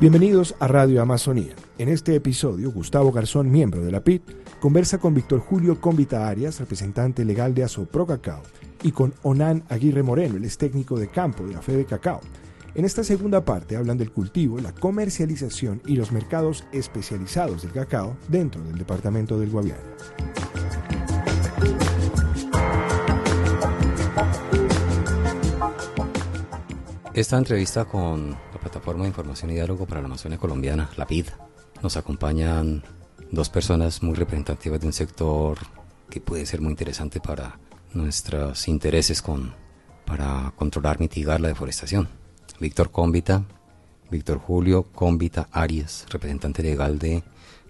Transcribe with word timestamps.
Bienvenidos 0.00 0.54
a 0.60 0.66
Radio 0.66 1.02
Amazonía. 1.02 1.54
En 1.76 1.90
este 1.90 2.14
episodio, 2.14 2.72
Gustavo 2.72 3.12
Garzón, 3.12 3.50
miembro 3.50 3.84
de 3.84 3.92
la 3.92 4.02
PIT, 4.02 4.22
conversa 4.58 4.96
con 4.96 5.12
Víctor 5.12 5.40
Julio 5.40 5.78
Convita 5.78 6.26
Arias, 6.26 6.58
representante 6.58 7.22
legal 7.22 7.54
de 7.54 7.64
Asopro 7.64 8.06
Cacao, 8.06 8.40
y 8.82 8.92
con 8.92 9.12
Onan 9.22 9.62
Aguirre 9.68 10.02
Moreno, 10.02 10.38
el 10.38 10.44
ex 10.46 10.56
técnico 10.56 10.98
de 10.98 11.08
campo 11.08 11.44
de 11.44 11.52
la 11.52 11.60
Fe 11.60 11.76
de 11.76 11.84
Cacao. 11.84 12.22
En 12.74 12.86
esta 12.86 13.04
segunda 13.04 13.44
parte 13.44 13.76
hablan 13.76 13.98
del 13.98 14.10
cultivo, 14.10 14.58
la 14.58 14.72
comercialización 14.72 15.82
y 15.84 15.96
los 15.96 16.12
mercados 16.12 16.64
especializados 16.72 17.60
del 17.60 17.72
cacao 17.72 18.16
dentro 18.28 18.62
del 18.62 18.78
departamento 18.78 19.38
del 19.38 19.50
Guaviare. 19.50 19.82
Esta 27.12 27.36
entrevista 27.36 27.84
con 27.84 28.34
Plataforma 28.70 29.02
de 29.02 29.08
Información 29.08 29.50
y 29.50 29.54
Diálogo 29.54 29.84
para 29.84 30.00
la 30.00 30.06
Amazonia 30.06 30.38
Colombiana, 30.38 30.90
la 30.96 31.04
PID, 31.04 31.26
nos 31.82 31.96
acompañan 31.96 32.84
dos 33.32 33.50
personas 33.50 34.00
muy 34.00 34.14
representativas 34.14 34.80
de 34.80 34.86
un 34.86 34.92
sector 34.92 35.58
que 36.08 36.20
puede 36.20 36.46
ser 36.46 36.60
muy 36.60 36.70
interesante 36.70 37.18
para 37.18 37.58
nuestros 37.94 38.68
intereses 38.68 39.22
con, 39.22 39.52
para 40.04 40.52
controlar, 40.54 41.00
mitigar 41.00 41.40
la 41.40 41.48
deforestación. 41.48 42.08
Víctor 42.60 42.92
Cómbita, 42.92 43.44
Víctor 44.08 44.38
Julio 44.38 44.84
Cómbita 44.84 45.48
Arias, 45.50 46.06
representante 46.08 46.62
legal 46.62 47.00
de 47.00 47.24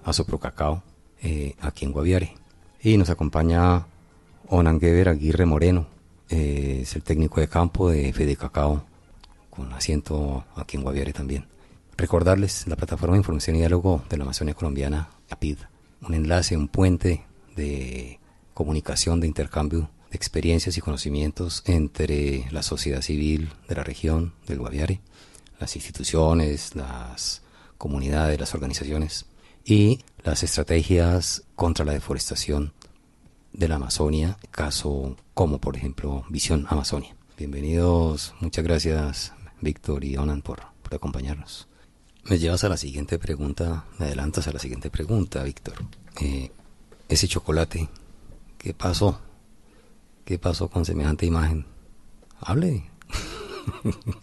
Asopro 0.05 0.39
Cacao, 0.39 0.83
eh, 1.23 1.55
aquí 1.63 1.87
en 1.87 1.93
Guaviare. 1.93 2.35
Y 2.83 2.99
nos 2.99 3.09
acompaña 3.09 3.87
Onanguever 4.49 5.09
Aguirre 5.09 5.47
Moreno, 5.47 5.87
eh, 6.29 6.81
es 6.83 6.95
el 6.95 7.03
técnico 7.03 7.41
de 7.41 7.49
campo 7.49 7.89
de 7.89 8.13
Fede 8.13 8.37
Cacao 8.37 8.90
con 9.51 9.73
asiento 9.73 10.45
aquí 10.57 10.77
en 10.77 10.83
Guaviare 10.83 11.13
también. 11.13 11.47
Recordarles 11.97 12.67
la 12.67 12.77
plataforma 12.77 13.15
de 13.15 13.21
información 13.21 13.57
y 13.57 13.59
diálogo 13.59 14.03
de 14.09 14.17
la 14.17 14.25
Amazonia 14.25 14.55
colombiana, 14.55 15.11
APID, 15.29 15.59
un 16.03 16.15
enlace, 16.15 16.57
un 16.57 16.69
puente 16.69 17.27
de 17.57 18.19
comunicación, 18.55 19.21
de 19.21 19.27
intercambio 19.27 19.91
de 20.11 20.17
experiencias 20.17 20.77
y 20.77 20.81
conocimientos 20.81 21.63
entre 21.67 22.47
la 22.51 22.63
sociedad 22.63 23.03
civil 23.03 23.51
de 23.69 23.75
la 23.75 23.85
región 23.85 24.33
del 24.47 24.59
Guaviare, 24.59 25.01
las 25.59 25.77
instituciones, 25.77 26.75
las 26.75 27.43
comunidades, 27.79 28.41
las 28.41 28.55
organizaciones 28.55 29.27
y 29.65 30.01
las 30.25 30.43
estrategias 30.43 31.45
contra 31.55 31.85
la 31.85 31.93
deforestación 31.93 32.73
de 33.53 33.69
la 33.69 33.77
Amazonia, 33.77 34.39
caso 34.51 35.17
como 35.35 35.61
por 35.61 35.77
ejemplo 35.77 36.25
Visión 36.29 36.67
Amazonia. 36.69 37.15
Bienvenidos, 37.37 38.35
muchas 38.41 38.65
gracias 38.65 39.33
Víctor 39.61 40.05
y 40.05 40.17
Onan 40.17 40.43
por, 40.43 40.61
acompañarnos. 40.91 41.69
Me 42.25 42.39
llevas 42.39 42.65
a 42.65 42.69
la 42.69 42.77
siguiente 42.77 43.19
pregunta, 43.19 43.85
me 43.99 44.07
adelantas 44.07 44.47
a 44.49 44.53
la 44.53 44.59
siguiente 44.59 44.91
pregunta, 44.91 45.43
Víctor. 45.45 45.75
Eh, 46.21 46.51
ese 47.09 47.29
chocolate, 47.29 47.89
¿qué 48.59 48.75
pasó? 48.75 49.21
¿Qué 50.25 50.39
pasó 50.39 50.69
con 50.69 50.85
semejante 50.85 51.27
imagen? 51.27 51.67
Hable. 52.41 52.85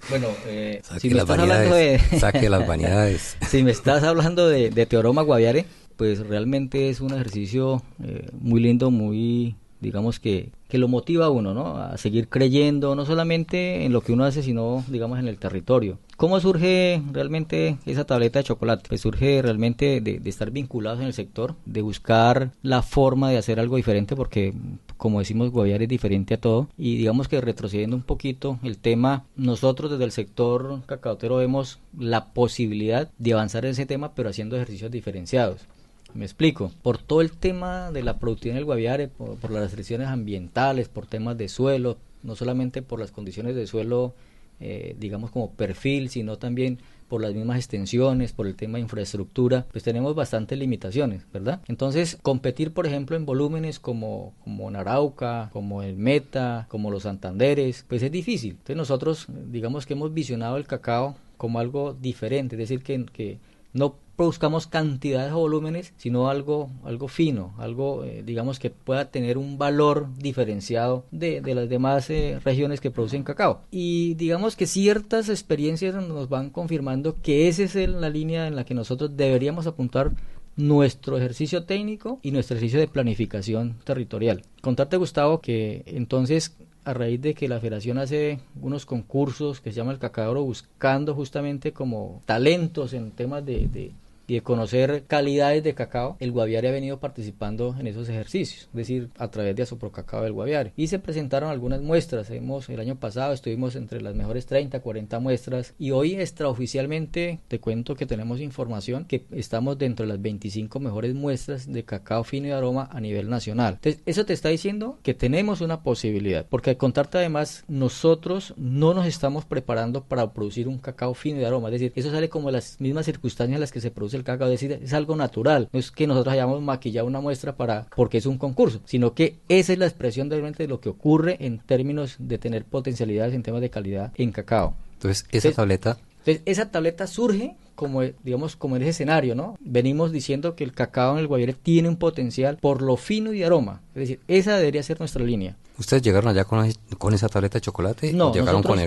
Bueno, 0.10 0.28
eh, 0.46 0.82
si 1.00 1.10
me 1.10 1.20
estás 1.20 1.40
hablando 1.40 1.76
de... 1.76 2.00
saque 2.20 2.50
las 2.50 2.68
vanidades. 2.68 3.38
si 3.50 3.64
me 3.64 3.72
estás 3.72 4.04
hablando 4.04 4.48
de, 4.48 4.86
Teoroma 4.86 5.22
Guaviare, 5.22 5.66
pues 5.96 6.20
realmente 6.20 6.90
es 6.90 7.02
un 7.02 7.14
ejercicio 7.14 7.82
eh, 8.04 8.30
muy 8.40 8.62
lindo, 8.62 8.92
muy 8.92 9.56
digamos 9.80 10.20
que, 10.20 10.52
que 10.68 10.78
lo 10.78 10.88
motiva 10.88 11.26
a 11.26 11.30
uno, 11.30 11.54
¿no? 11.54 11.78
A 11.78 11.98
seguir 11.98 12.30
creyendo, 12.30 12.96
no 12.96 13.06
solamente 13.06 13.86
en 13.86 13.94
lo 13.94 14.02
que 14.02 14.14
uno 14.14 14.26
hace, 14.26 14.44
sino, 14.44 14.84
digamos, 14.88 15.20
en 15.20 15.28
el 15.28 15.38
territorio. 15.38 15.98
¿Cómo 16.18 16.40
surge 16.40 17.02
realmente 17.12 17.78
esa 17.86 18.06
tableta 18.06 18.40
de 18.40 18.46
chocolate? 18.46 18.86
Pues 18.90 19.02
surge 19.02 19.40
realmente 19.44 20.02
de, 20.02 20.20
estar 20.26 20.50
vinculados 20.50 21.00
en 21.00 21.06
el 21.06 21.14
sector, 21.14 21.54
de 21.66 21.84
buscar 21.84 22.52
la 22.64 22.82
forma 22.82 23.30
de 23.30 23.38
hacer 23.38 23.60
algo 23.60 23.76
diferente, 23.76 24.16
porque, 24.16 24.54
como 24.98 25.20
decimos, 25.20 25.52
Guaviare 25.52 25.84
es 25.84 25.90
diferente 25.90 26.34
a 26.34 26.42
todo. 26.42 26.70
Y 26.76 26.98
digamos 26.98 27.28
que 27.28 27.40
retrocediendo 27.40 27.96
un 27.96 28.02
poquito 28.02 28.58
el 28.64 28.80
tema, 28.80 29.26
nosotros 29.36 29.92
desde 29.92 30.06
el 30.06 30.12
sector 30.12 30.82
cacaotero 30.88 31.38
vemos 31.38 31.80
la 31.98 32.34
posibilidad 32.34 33.12
de 33.20 33.34
avanzar 33.34 33.66
en 33.66 33.72
ese 33.72 33.86
tema, 33.86 34.16
pero 34.16 34.30
haciendo 34.30 34.56
ejercicios 34.56 34.90
diferenciados. 34.90 35.68
Me 36.14 36.26
explico. 36.26 36.72
Por 36.82 36.98
todo 36.98 37.22
el 37.22 37.32
tema 37.32 37.92
de 37.92 38.04
la 38.04 38.20
productividad 38.20 38.56
en 38.56 38.60
el 38.60 38.66
Guaviare, 38.66 39.08
por, 39.08 39.52
las 39.52 39.64
restricciones 39.64 40.08
ambientales, 40.08 40.90
por 40.90 41.06
temas 41.06 41.38
de 41.38 41.50
suelo, 41.50 41.98
no 42.24 42.36
solamente 42.36 42.82
por 42.82 43.00
las 43.00 43.12
condiciones 43.12 43.56
de 43.56 43.68
suelo, 43.68 44.14
eh, 44.60 44.96
digamos 45.00 45.32
como 45.32 45.52
perfil, 45.52 46.10
sino 46.10 46.38
también 46.38 46.80
por 47.08 47.22
las 47.22 47.34
mismas 47.34 47.58
extensiones, 47.58 48.34
por 48.34 48.48
el 48.48 48.56
tema 48.56 48.78
de 48.78 48.82
infraestructura, 48.82 49.66
pues 49.72 49.84
tenemos 49.84 50.14
bastantes 50.16 50.58
limitaciones, 50.58 51.24
¿verdad? 51.32 51.62
Entonces, 51.68 52.18
competir, 52.22 52.74
por 52.74 52.86
ejemplo, 52.86 53.16
en 53.16 53.26
volúmenes 53.26 53.80
como, 53.80 54.34
como 54.44 54.70
Narauca, 54.70 55.50
como 55.54 55.84
el 55.84 55.96
Meta, 55.96 56.66
como 56.70 56.92
los 56.92 57.04
Santanderes, 57.04 57.86
pues 57.88 58.04
es 58.04 58.12
difícil. 58.12 58.52
Entonces 58.52 58.76
nosotros, 58.76 59.28
digamos 59.50 59.86
que 59.86 59.94
hemos 59.94 60.14
visionado 60.14 60.58
el 60.58 60.66
cacao 60.66 61.16
como 61.38 61.60
algo 61.60 61.94
diferente, 61.94 62.56
es 62.56 62.60
decir, 62.60 62.84
que, 62.84 63.06
que 63.06 63.38
no 63.78 63.96
buscamos 64.18 64.66
cantidades 64.66 65.32
o 65.32 65.38
volúmenes, 65.38 65.94
sino 65.98 66.30
algo, 66.30 66.72
algo 66.84 67.08
fino, 67.08 67.54
algo, 67.60 68.04
eh, 68.04 68.24
digamos, 68.26 68.58
que 68.60 68.72
pueda 68.72 69.12
tener 69.12 69.38
un 69.38 69.60
valor 69.60 70.08
diferenciado 70.18 71.06
de, 71.12 71.42
de 71.42 71.54
las 71.54 71.70
demás 71.70 72.10
eh, 72.10 72.40
regiones 72.44 72.82
que 72.82 72.90
producen 72.90 73.24
cacao. 73.24 73.62
Y 73.70 74.16
digamos 74.16 74.56
que 74.56 74.66
ciertas 74.66 75.30
experiencias 75.30 75.94
nos 75.96 76.30
van 76.30 76.50
confirmando 76.50 77.22
que 77.22 77.48
esa 77.48 77.64
es 77.64 77.76
la 77.76 78.10
línea 78.10 78.48
en 78.48 78.56
la 78.56 78.66
que 78.66 78.74
nosotros 78.74 79.16
deberíamos 79.16 79.68
apuntar 79.68 80.14
nuestro 80.56 81.18
ejercicio 81.18 81.66
técnico 81.66 82.20
y 82.24 82.32
nuestro 82.32 82.58
ejercicio 82.58 82.80
de 82.80 82.88
planificación 82.88 83.78
territorial. 83.84 84.42
Contarte, 84.62 84.98
Gustavo, 84.98 85.40
que 85.40 85.84
entonces 85.86 86.58
a 86.88 86.94
raíz 86.94 87.22
de 87.22 87.34
que 87.34 87.50
la 87.50 87.60
federación 87.60 87.98
hace 87.98 88.40
unos 88.62 88.86
concursos 88.86 89.60
que 89.60 89.72
se 89.72 89.76
llama 89.76 89.92
el 89.92 90.00
Cacaoro 90.00 90.42
buscando 90.44 91.14
justamente 91.14 91.74
como 91.74 92.22
talentos 92.26 92.94
en 92.94 93.12
temas 93.12 93.46
de, 93.46 93.68
de 93.68 93.92
y 94.28 94.36
de 94.36 94.42
conocer 94.42 95.06
calidades 95.08 95.64
de 95.64 95.74
cacao, 95.74 96.18
el 96.20 96.32
Guaviare 96.32 96.68
ha 96.68 96.72
venido 96.72 97.00
participando 97.00 97.76
en 97.80 97.88
esos 97.88 98.10
ejercicios, 98.10 98.64
es 98.64 98.74
decir, 98.74 99.10
a 99.18 99.30
través 99.30 99.56
de 99.56 99.64
Asopro 99.64 99.92
Cacao 99.92 100.24
del 100.24 100.34
Guaviare. 100.34 100.74
Y 100.76 100.88
se 100.88 101.00
presentaron 101.00 101.50
algunas 101.50 101.82
muestras, 101.82 102.30
hemos, 102.30 102.68
el 102.70 102.82
año 102.82 103.00
pasado 103.00 103.34
estuvimos 103.34 103.78
entre 103.78 104.02
las 104.02 104.16
mejores 104.16 104.46
30, 104.46 104.82
40 104.82 105.20
muestras 105.20 105.74
y 105.80 105.92
hoy 105.92 106.16
extraoficialmente 106.16 107.40
te 107.48 107.60
cuento 107.60 107.96
que 107.96 108.06
tenemos 108.06 108.42
información 108.42 109.06
que 109.06 109.26
estamos 109.32 109.78
dentro 109.78 110.06
de 110.06 110.12
las 110.14 110.22
25 110.22 110.80
mejores 110.82 111.16
muestras 111.16 111.72
de 111.72 111.86
cacao 111.86 112.26
fino 112.26 112.48
y 112.48 112.52
aroma 112.52 112.90
a 112.92 113.00
nivel 113.00 113.30
nacional. 113.30 113.76
Entonces, 113.76 114.02
eso 114.06 114.26
te 114.26 114.34
está 114.34 114.50
diciendo 114.50 115.00
que 115.04 115.14
tenemos 115.14 115.62
una 115.62 115.84
posibilidad, 115.84 116.46
porque 116.50 116.72
al 116.72 116.78
contarte 116.78 117.18
además, 117.18 117.64
nosotros 117.70 118.54
no 118.58 118.94
nos 118.94 119.06
estamos 119.06 119.46
preparando 119.46 120.04
para 120.04 120.34
producir 120.34 120.68
un 120.68 120.80
cacao 120.80 121.14
fino 121.14 121.40
y 121.40 121.46
aroma, 121.46 121.70
es 121.70 121.80
decir, 121.80 121.94
eso 121.96 122.12
sale 122.12 122.28
como 122.28 122.52
las 122.52 122.82
mismas 122.82 123.06
circunstancias 123.06 123.56
en 123.56 123.62
las 123.62 123.72
que 123.72 123.80
se 123.80 123.92
produce 123.92 124.17
el 124.18 124.24
cacao, 124.24 124.48
es 124.48 124.60
decir, 124.60 124.80
es 124.84 124.94
algo 124.94 125.16
natural, 125.16 125.70
no 125.72 125.80
es 125.80 125.92
que 125.92 126.08
nosotros 126.08 126.34
hayamos 126.34 126.62
maquillado 126.62 127.08
una 127.08 127.22
muestra 127.22 127.56
para 127.56 127.88
porque 127.96 128.18
es 128.18 128.26
un 128.26 128.38
concurso, 128.38 128.82
sino 128.86 129.14
que 129.14 129.38
esa 129.50 129.74
es 129.74 129.80
la 129.80 129.86
expresión 129.86 130.30
realmente 130.30 130.64
de 130.64 130.70
lo 130.70 130.80
que 130.80 130.90
ocurre 130.90 131.38
en 131.40 131.60
términos 131.60 132.16
de 132.20 132.38
tener 132.38 132.66
potencialidades 132.66 133.34
en 133.34 133.44
temas 133.44 133.62
de 133.62 133.70
calidad 133.70 134.12
en 134.16 134.32
cacao. 134.32 134.76
Entonces, 134.94 135.26
esa 135.32 135.52
tableta 135.52 135.98
entonces, 136.28 136.44
esa 136.46 136.70
tableta 136.70 137.08
surge 137.08 137.56
como, 137.74 138.02
digamos, 138.02 138.58
como 138.58 138.76
en 138.76 138.82
ese 138.82 138.90
escenario, 138.90 139.34
¿no? 139.34 139.56
Venimos 139.62 140.12
diciendo 140.12 140.56
que 140.56 140.66
el 140.66 140.74
cacao 140.74 141.14
en 141.14 141.20
el 141.20 141.28
Guaviare 141.28 141.54
tiene 141.54 141.88
un 141.88 141.96
potencial 141.96 142.58
por 142.58 142.82
lo 142.82 142.98
fino 142.98 143.32
y 143.32 143.44
aroma. 143.44 143.82
Es 143.96 144.02
decir, 144.02 144.20
esa 144.28 144.58
debería 144.58 144.84
ser 144.84 145.00
nuestra 145.00 145.24
línea. 145.24 145.56
¿Ustedes 145.78 146.04
llegaron 146.04 146.30
allá 146.30 146.44
con, 146.44 146.70
con 146.98 147.14
esa 147.14 147.30
tableta 147.30 147.60
de 147.60 147.62
chocolate? 147.62 148.12
No, 148.12 148.34
llegaron 148.34 148.62
con 148.62 148.78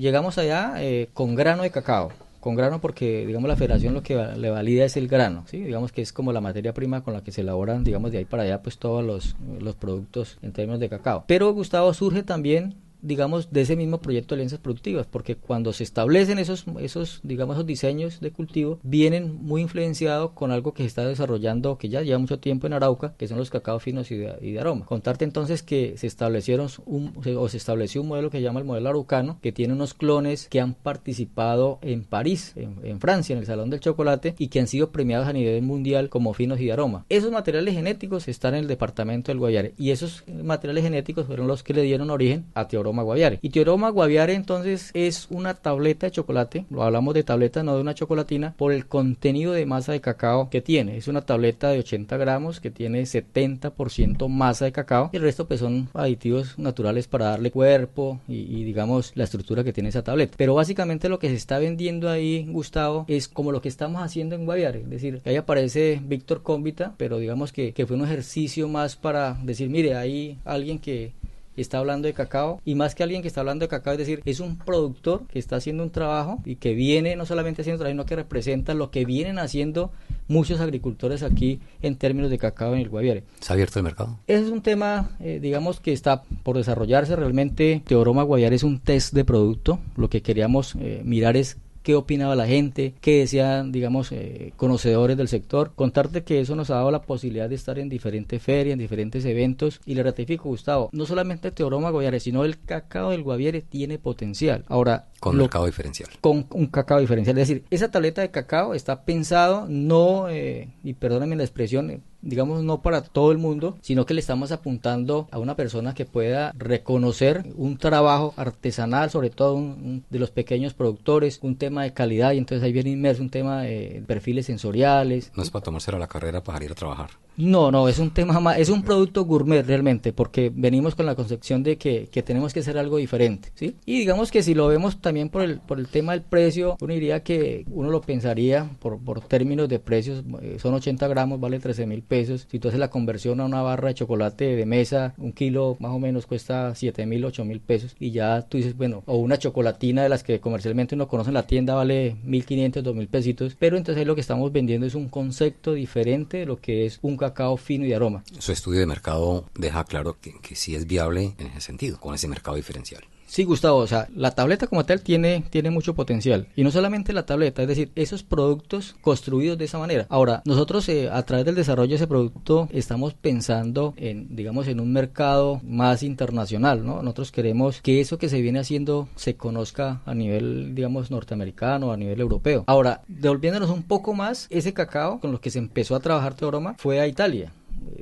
llegamos 0.00 0.36
allá 0.36 0.74
eh, 0.78 1.08
con 1.14 1.34
grano 1.34 1.62
de 1.62 1.70
cacao 1.70 2.10
con 2.42 2.56
grano 2.56 2.80
porque 2.80 3.24
digamos 3.24 3.48
la 3.48 3.54
federación 3.54 3.94
lo 3.94 4.02
que 4.02 4.16
le 4.16 4.50
valida 4.50 4.84
es 4.84 4.96
el 4.96 5.06
grano, 5.06 5.44
¿sí? 5.46 5.60
digamos 5.60 5.92
que 5.92 6.02
es 6.02 6.12
como 6.12 6.32
la 6.32 6.40
materia 6.40 6.74
prima 6.74 7.04
con 7.04 7.14
la 7.14 7.22
que 7.22 7.30
se 7.30 7.42
elaboran 7.42 7.84
digamos 7.84 8.10
de 8.10 8.18
ahí 8.18 8.24
para 8.24 8.42
allá 8.42 8.62
pues 8.62 8.78
todos 8.78 9.04
los, 9.04 9.36
los 9.60 9.76
productos 9.76 10.38
en 10.42 10.52
términos 10.52 10.80
de 10.80 10.88
cacao. 10.88 11.24
Pero 11.28 11.52
Gustavo 11.54 11.94
surge 11.94 12.24
también 12.24 12.74
digamos, 13.02 13.50
de 13.50 13.62
ese 13.62 13.76
mismo 13.76 14.00
proyecto 14.00 14.34
de 14.34 14.40
alianzas 14.40 14.60
productivas, 14.60 15.06
porque 15.06 15.36
cuando 15.36 15.72
se 15.72 15.84
establecen 15.84 16.38
esos, 16.38 16.64
esos, 16.80 17.20
digamos, 17.22 17.56
esos 17.56 17.66
diseños 17.66 18.20
de 18.20 18.30
cultivo, 18.30 18.78
vienen 18.82 19.34
muy 19.42 19.60
influenciados 19.60 20.30
con 20.30 20.52
algo 20.52 20.72
que 20.72 20.84
se 20.84 20.86
está 20.86 21.04
desarrollando, 21.04 21.76
que 21.78 21.88
ya 21.88 22.02
lleva 22.02 22.18
mucho 22.18 22.38
tiempo 22.38 22.66
en 22.66 22.72
Arauca, 22.72 23.14
que 23.18 23.28
son 23.28 23.38
los 23.38 23.50
cacao 23.50 23.80
finos 23.80 24.10
y 24.10 24.16
de, 24.16 24.58
aroma. 24.58 24.86
Contarte 24.86 25.24
entonces 25.24 25.62
que 25.62 25.94
se 25.96 26.06
establecieron 26.06 26.68
un, 26.86 27.12
o 27.36 27.48
se 27.48 27.56
estableció 27.56 28.02
un 28.02 28.08
modelo 28.08 28.30
que 28.30 28.38
se 28.38 28.42
llama 28.42 28.60
el 28.60 28.66
modelo 28.66 28.88
araucano, 28.90 29.38
que 29.42 29.52
tiene 29.52 29.74
unos 29.74 29.94
clones 29.94 30.48
que 30.48 30.60
han 30.60 30.74
participado 30.74 31.78
en 31.82 32.04
París, 32.04 32.54
en, 32.56 33.00
Francia, 33.00 33.32
en 33.32 33.40
el 33.40 33.46
Salón 33.46 33.70
del 33.70 33.80
Chocolate, 33.80 34.36
y 34.38 34.48
que 34.48 34.60
han 34.60 34.68
sido 34.68 34.92
premiados 34.92 35.26
a 35.26 35.32
nivel 35.32 35.62
mundial 35.62 36.08
como 36.08 36.34
finos 36.34 36.60
y 36.60 36.66
de 36.66 36.72
aroma. 36.72 37.04
Esos 37.08 37.32
materiales 37.32 37.74
genéticos 37.74 38.28
están 38.28 38.54
en 38.54 38.60
el 38.60 38.68
departamento 38.68 39.32
del 39.32 39.38
Guayare, 39.38 39.74
y 39.76 39.90
esos 39.90 40.24
materiales 40.28 40.84
genéticos 40.84 41.26
fueron 41.26 41.48
los 41.48 41.62
que 41.62 41.74
le 41.74 41.82
dieron 41.82 42.10
origen 42.10 42.46
a 42.54 42.68
Teoro 42.68 42.91
Guaviare. 43.00 43.38
Y 43.40 43.48
Teoroma 43.48 43.88
guaviare 43.88 44.34
entonces 44.34 44.90
es 44.92 45.26
una 45.30 45.54
tableta 45.54 46.06
de 46.06 46.12
chocolate, 46.12 46.66
lo 46.68 46.82
hablamos 46.82 47.14
de 47.14 47.22
tableta, 47.22 47.62
no 47.62 47.74
de 47.74 47.80
una 47.80 47.94
chocolatina, 47.94 48.54
por 48.58 48.72
el 48.72 48.86
contenido 48.86 49.54
de 49.54 49.64
masa 49.64 49.92
de 49.92 50.02
cacao 50.02 50.50
que 50.50 50.60
tiene. 50.60 50.98
Es 50.98 51.08
una 51.08 51.22
tableta 51.22 51.70
de 51.70 51.78
80 51.78 52.16
gramos 52.18 52.60
que 52.60 52.70
tiene 52.70 53.02
70% 53.02 54.28
masa 54.28 54.66
de 54.66 54.72
cacao 54.72 55.08
y 55.12 55.16
el 55.16 55.22
resto 55.22 55.48
pues 55.48 55.60
son 55.60 55.88
aditivos 55.94 56.58
naturales 56.58 57.08
para 57.08 57.26
darle 57.30 57.50
cuerpo 57.50 58.20
y, 58.28 58.64
digamos 58.64 59.12
la 59.14 59.24
estructura 59.24 59.64
que 59.64 59.72
tiene 59.72 59.88
esa 59.88 60.02
tableta. 60.02 60.34
Pero 60.36 60.54
básicamente 60.54 61.08
lo 61.08 61.18
que 61.18 61.28
se 61.28 61.34
está 61.34 61.58
vendiendo 61.58 62.10
ahí, 62.10 62.46
Gustavo, 62.48 63.04
es 63.08 63.28
como 63.28 63.52
lo 63.52 63.62
que 63.62 63.68
estamos 63.68 64.02
haciendo 64.02 64.34
en 64.34 64.44
Guaviare, 64.44 64.80
es 64.80 64.90
decir, 64.90 65.22
ahí 65.24 65.36
aparece 65.36 66.00
Víctor 66.04 66.42
Cómbita, 66.42 66.94
pero 66.96 67.18
digamos 67.18 67.52
que, 67.52 67.72
que 67.72 67.86
fue 67.86 67.96
un 67.96 68.04
ejercicio 68.04 68.68
más 68.68 68.96
para 68.96 69.38
decir, 69.42 69.70
mire, 69.70 69.94
hay 69.94 70.38
alguien 70.44 70.78
que 70.78 71.12
está 71.56 71.78
hablando 71.78 72.06
de 72.06 72.14
cacao 72.14 72.60
y 72.64 72.74
más 72.74 72.94
que 72.94 73.02
alguien 73.02 73.22
que 73.22 73.28
está 73.28 73.40
hablando 73.40 73.64
de 73.64 73.68
cacao, 73.68 73.92
es 73.92 73.98
decir, 73.98 74.22
es 74.24 74.40
un 74.40 74.56
productor 74.56 75.26
que 75.26 75.38
está 75.38 75.56
haciendo 75.56 75.82
un 75.82 75.90
trabajo 75.90 76.40
y 76.44 76.56
que 76.56 76.74
viene 76.74 77.16
no 77.16 77.26
solamente 77.26 77.62
haciendo 77.62 77.78
trabajo, 77.78 77.94
sino 77.94 78.06
que 78.06 78.16
representa 78.16 78.74
lo 78.74 78.90
que 78.90 79.04
vienen 79.04 79.38
haciendo 79.38 79.90
muchos 80.28 80.60
agricultores 80.60 81.22
aquí 81.22 81.60
en 81.82 81.96
términos 81.96 82.30
de 82.30 82.38
cacao 82.38 82.74
en 82.74 82.80
el 82.80 82.88
Guaviare. 82.88 83.24
¿Se 83.40 83.52
ha 83.52 83.54
abierto 83.54 83.78
el 83.78 83.84
mercado? 83.84 84.18
Ese 84.26 84.44
es 84.44 84.50
un 84.50 84.62
tema, 84.62 85.10
eh, 85.20 85.38
digamos, 85.40 85.80
que 85.80 85.92
está 85.92 86.22
por 86.42 86.56
desarrollarse. 86.56 87.16
Realmente 87.16 87.82
Teoroma 87.86 88.22
Guaviare 88.22 88.56
es 88.56 88.62
un 88.62 88.80
test 88.80 89.12
de 89.14 89.24
producto. 89.24 89.78
Lo 89.96 90.08
que 90.08 90.22
queríamos 90.22 90.74
eh, 90.80 91.02
mirar 91.04 91.36
es 91.36 91.58
qué 91.82 91.94
opinaba 91.94 92.34
la 92.34 92.46
gente, 92.46 92.94
qué 93.00 93.20
decían, 93.20 93.72
digamos, 93.72 94.12
eh, 94.12 94.52
conocedores 94.56 95.16
del 95.16 95.28
sector. 95.28 95.72
Contarte 95.74 96.22
que 96.22 96.40
eso 96.40 96.56
nos 96.56 96.70
ha 96.70 96.76
dado 96.76 96.90
la 96.90 97.02
posibilidad 97.02 97.48
de 97.48 97.54
estar 97.54 97.78
en 97.78 97.88
diferentes 97.88 98.40
ferias, 98.42 98.74
en 98.74 98.78
diferentes 98.78 99.24
eventos. 99.24 99.80
Y 99.84 99.94
le 99.94 100.02
ratifico, 100.02 100.48
Gustavo, 100.48 100.90
no 100.92 101.06
solamente 101.06 101.50
Teoroma 101.50 101.90
Guaviare, 101.90 102.20
sino 102.20 102.44
el 102.44 102.60
cacao 102.60 103.10
del 103.10 103.22
Guaviare 103.22 103.62
tiene 103.62 103.98
potencial. 103.98 104.64
Ahora, 104.68 105.08
con 105.20 105.38
un 105.38 105.46
cacao 105.46 105.66
diferencial. 105.66 106.10
Con 106.20 106.46
un 106.50 106.66
cacao 106.66 107.00
diferencial. 107.00 107.38
Es 107.38 107.48
decir, 107.48 107.64
esa 107.70 107.90
tableta 107.90 108.22
de 108.22 108.30
cacao 108.30 108.74
está 108.74 109.04
pensado 109.04 109.66
no, 109.68 110.28
eh, 110.28 110.68
y 110.82 110.94
perdónenme 110.94 111.36
la 111.36 111.44
expresión, 111.44 112.02
digamos, 112.22 112.62
no 112.62 112.82
para 112.82 113.02
todo 113.02 113.32
el 113.32 113.38
mundo, 113.38 113.76
sino 113.80 114.06
que 114.06 114.14
le 114.14 114.20
estamos 114.20 114.52
apuntando 114.52 115.28
a 115.30 115.38
una 115.38 115.56
persona 115.56 115.94
que 115.94 116.06
pueda 116.06 116.52
reconocer 116.56 117.44
un 117.56 117.76
trabajo 117.76 118.32
artesanal, 118.36 119.10
sobre 119.10 119.30
todo 119.30 119.76
de 120.08 120.18
los 120.18 120.30
pequeños 120.30 120.74
productores, 120.74 121.38
un 121.42 121.56
tema 121.56 121.82
de 121.82 121.92
calidad, 121.92 122.32
y 122.32 122.38
entonces 122.38 122.64
ahí 122.64 122.72
viene 122.72 122.90
inmerso 122.90 123.22
un 123.22 123.30
tema 123.30 123.62
de 123.62 124.02
perfiles 124.06 124.46
sensoriales. 124.46 125.32
No 125.36 125.42
es 125.42 125.50
para 125.50 125.64
tomárselo 125.64 125.96
a 125.96 126.00
la 126.00 126.08
carrera 126.08 126.42
para 126.42 126.64
ir 126.64 126.72
a 126.72 126.74
trabajar. 126.74 127.10
No, 127.36 127.70
no, 127.70 127.88
es 127.88 127.98
un 127.98 128.10
tema 128.10 128.40
más, 128.40 128.58
es 128.58 128.68
un 128.68 128.82
producto 128.82 129.24
gourmet 129.24 129.66
realmente, 129.66 130.12
porque 130.12 130.52
venimos 130.54 130.94
con 130.94 131.06
la 131.06 131.14
concepción 131.14 131.62
de 131.62 131.78
que, 131.78 132.08
que, 132.12 132.22
tenemos 132.22 132.52
que 132.52 132.60
hacer 132.60 132.76
algo 132.76 132.98
diferente, 132.98 133.50
¿sí? 133.54 133.74
Y 133.86 134.00
digamos 134.00 134.30
que 134.30 134.42
si 134.42 134.52
lo 134.52 134.66
vemos 134.68 135.00
también 135.00 135.30
por 135.30 135.42
el, 135.42 135.58
por 135.58 135.78
el 135.78 135.88
tema 135.88 136.12
del 136.12 136.20
precio, 136.20 136.76
uno 136.80 136.92
diría 136.92 137.22
que 137.22 137.64
uno 137.70 137.90
lo 137.90 138.02
pensaría 138.02 138.68
por, 138.80 138.98
por 138.98 139.22
términos 139.22 139.68
de 139.70 139.78
precios, 139.78 140.22
eh, 140.42 140.58
son 140.60 140.74
80 140.74 141.08
gramos, 141.08 141.40
vale 141.40 141.58
13 141.58 141.86
mil 141.86 142.02
pesos, 142.02 142.11
si 142.12 142.58
tú 142.58 142.68
haces 142.68 142.78
la 142.78 142.90
conversión 142.90 143.40
a 143.40 143.46
una 143.46 143.62
barra 143.62 143.88
de 143.88 143.94
chocolate 143.94 144.54
de 144.54 144.66
mesa, 144.66 145.14
un 145.16 145.32
kilo 145.32 145.76
más 145.80 145.92
o 145.92 145.98
menos 145.98 146.26
cuesta 146.26 146.74
7 146.74 147.06
mil, 147.06 147.24
8 147.24 147.44
mil 147.44 147.60
pesos, 147.60 147.96
y 147.98 148.10
ya 148.10 148.42
tú 148.42 148.58
dices, 148.58 148.76
bueno, 148.76 149.02
o 149.06 149.16
una 149.16 149.38
chocolatina 149.38 150.02
de 150.02 150.08
las 150.08 150.22
que 150.22 150.38
comercialmente 150.38 150.94
uno 150.94 151.08
conoce 151.08 151.30
en 151.30 151.34
la 151.34 151.46
tienda 151.46 151.74
vale 151.74 152.16
1.500, 152.26 152.82
2.000 152.82 153.08
pesitos, 153.08 153.56
pero 153.58 153.76
entonces 153.76 154.06
lo 154.06 154.14
que 154.14 154.20
estamos 154.20 154.52
vendiendo 154.52 154.86
es 154.86 154.94
un 154.94 155.08
concepto 155.08 155.72
diferente 155.72 156.38
de 156.38 156.46
lo 156.46 156.60
que 156.60 156.84
es 156.84 156.98
un 157.02 157.16
cacao 157.16 157.56
fino 157.56 157.84
y 157.86 157.88
de 157.88 157.94
aroma. 157.94 158.24
Su 158.38 158.52
estudio 158.52 158.80
de 158.80 158.86
mercado 158.86 159.46
deja 159.58 159.84
claro 159.84 160.18
que, 160.20 160.34
que 160.42 160.54
sí 160.54 160.74
es 160.74 160.86
viable 160.86 161.34
en 161.38 161.46
ese 161.46 161.60
sentido, 161.62 161.98
con 161.98 162.14
ese 162.14 162.28
mercado 162.28 162.56
diferencial. 162.56 163.02
Sí, 163.32 163.44
Gustavo, 163.44 163.78
o 163.78 163.86
sea, 163.86 164.08
la 164.14 164.32
tableta 164.32 164.66
como 164.66 164.84
tal 164.84 165.00
tiene, 165.00 165.42
tiene 165.48 165.70
mucho 165.70 165.94
potencial. 165.94 166.48
Y 166.54 166.64
no 166.64 166.70
solamente 166.70 167.14
la 167.14 167.24
tableta, 167.24 167.62
es 167.62 167.68
decir, 167.68 167.90
esos 167.94 168.22
productos 168.22 168.94
construidos 169.00 169.56
de 169.56 169.64
esa 169.64 169.78
manera. 169.78 170.04
Ahora, 170.10 170.42
nosotros 170.44 170.86
eh, 170.90 171.08
a 171.10 171.22
través 171.22 171.46
del 171.46 171.54
desarrollo 171.54 171.88
de 171.88 171.94
ese 171.94 172.06
producto 172.06 172.68
estamos 172.72 173.14
pensando 173.14 173.94
en, 173.96 174.36
digamos, 174.36 174.68
en 174.68 174.80
un 174.80 174.92
mercado 174.92 175.62
más 175.64 176.02
internacional, 176.02 176.84
¿no? 176.84 177.02
Nosotros 177.02 177.32
queremos 177.32 177.80
que 177.80 178.02
eso 178.02 178.18
que 178.18 178.28
se 178.28 178.42
viene 178.42 178.58
haciendo 178.58 179.08
se 179.16 179.34
conozca 179.34 180.02
a 180.04 180.14
nivel, 180.14 180.74
digamos, 180.74 181.10
norteamericano, 181.10 181.90
a 181.90 181.96
nivel 181.96 182.20
europeo. 182.20 182.64
Ahora, 182.66 183.00
devolviéndonos 183.08 183.70
un 183.70 183.84
poco 183.84 184.12
más, 184.12 184.46
ese 184.50 184.74
cacao 184.74 185.20
con 185.20 185.32
lo 185.32 185.40
que 185.40 185.50
se 185.50 185.58
empezó 185.58 185.96
a 185.96 186.00
trabajar 186.00 186.34
Teoroma 186.34 186.74
fue 186.76 187.00
a 187.00 187.06
Italia 187.06 187.50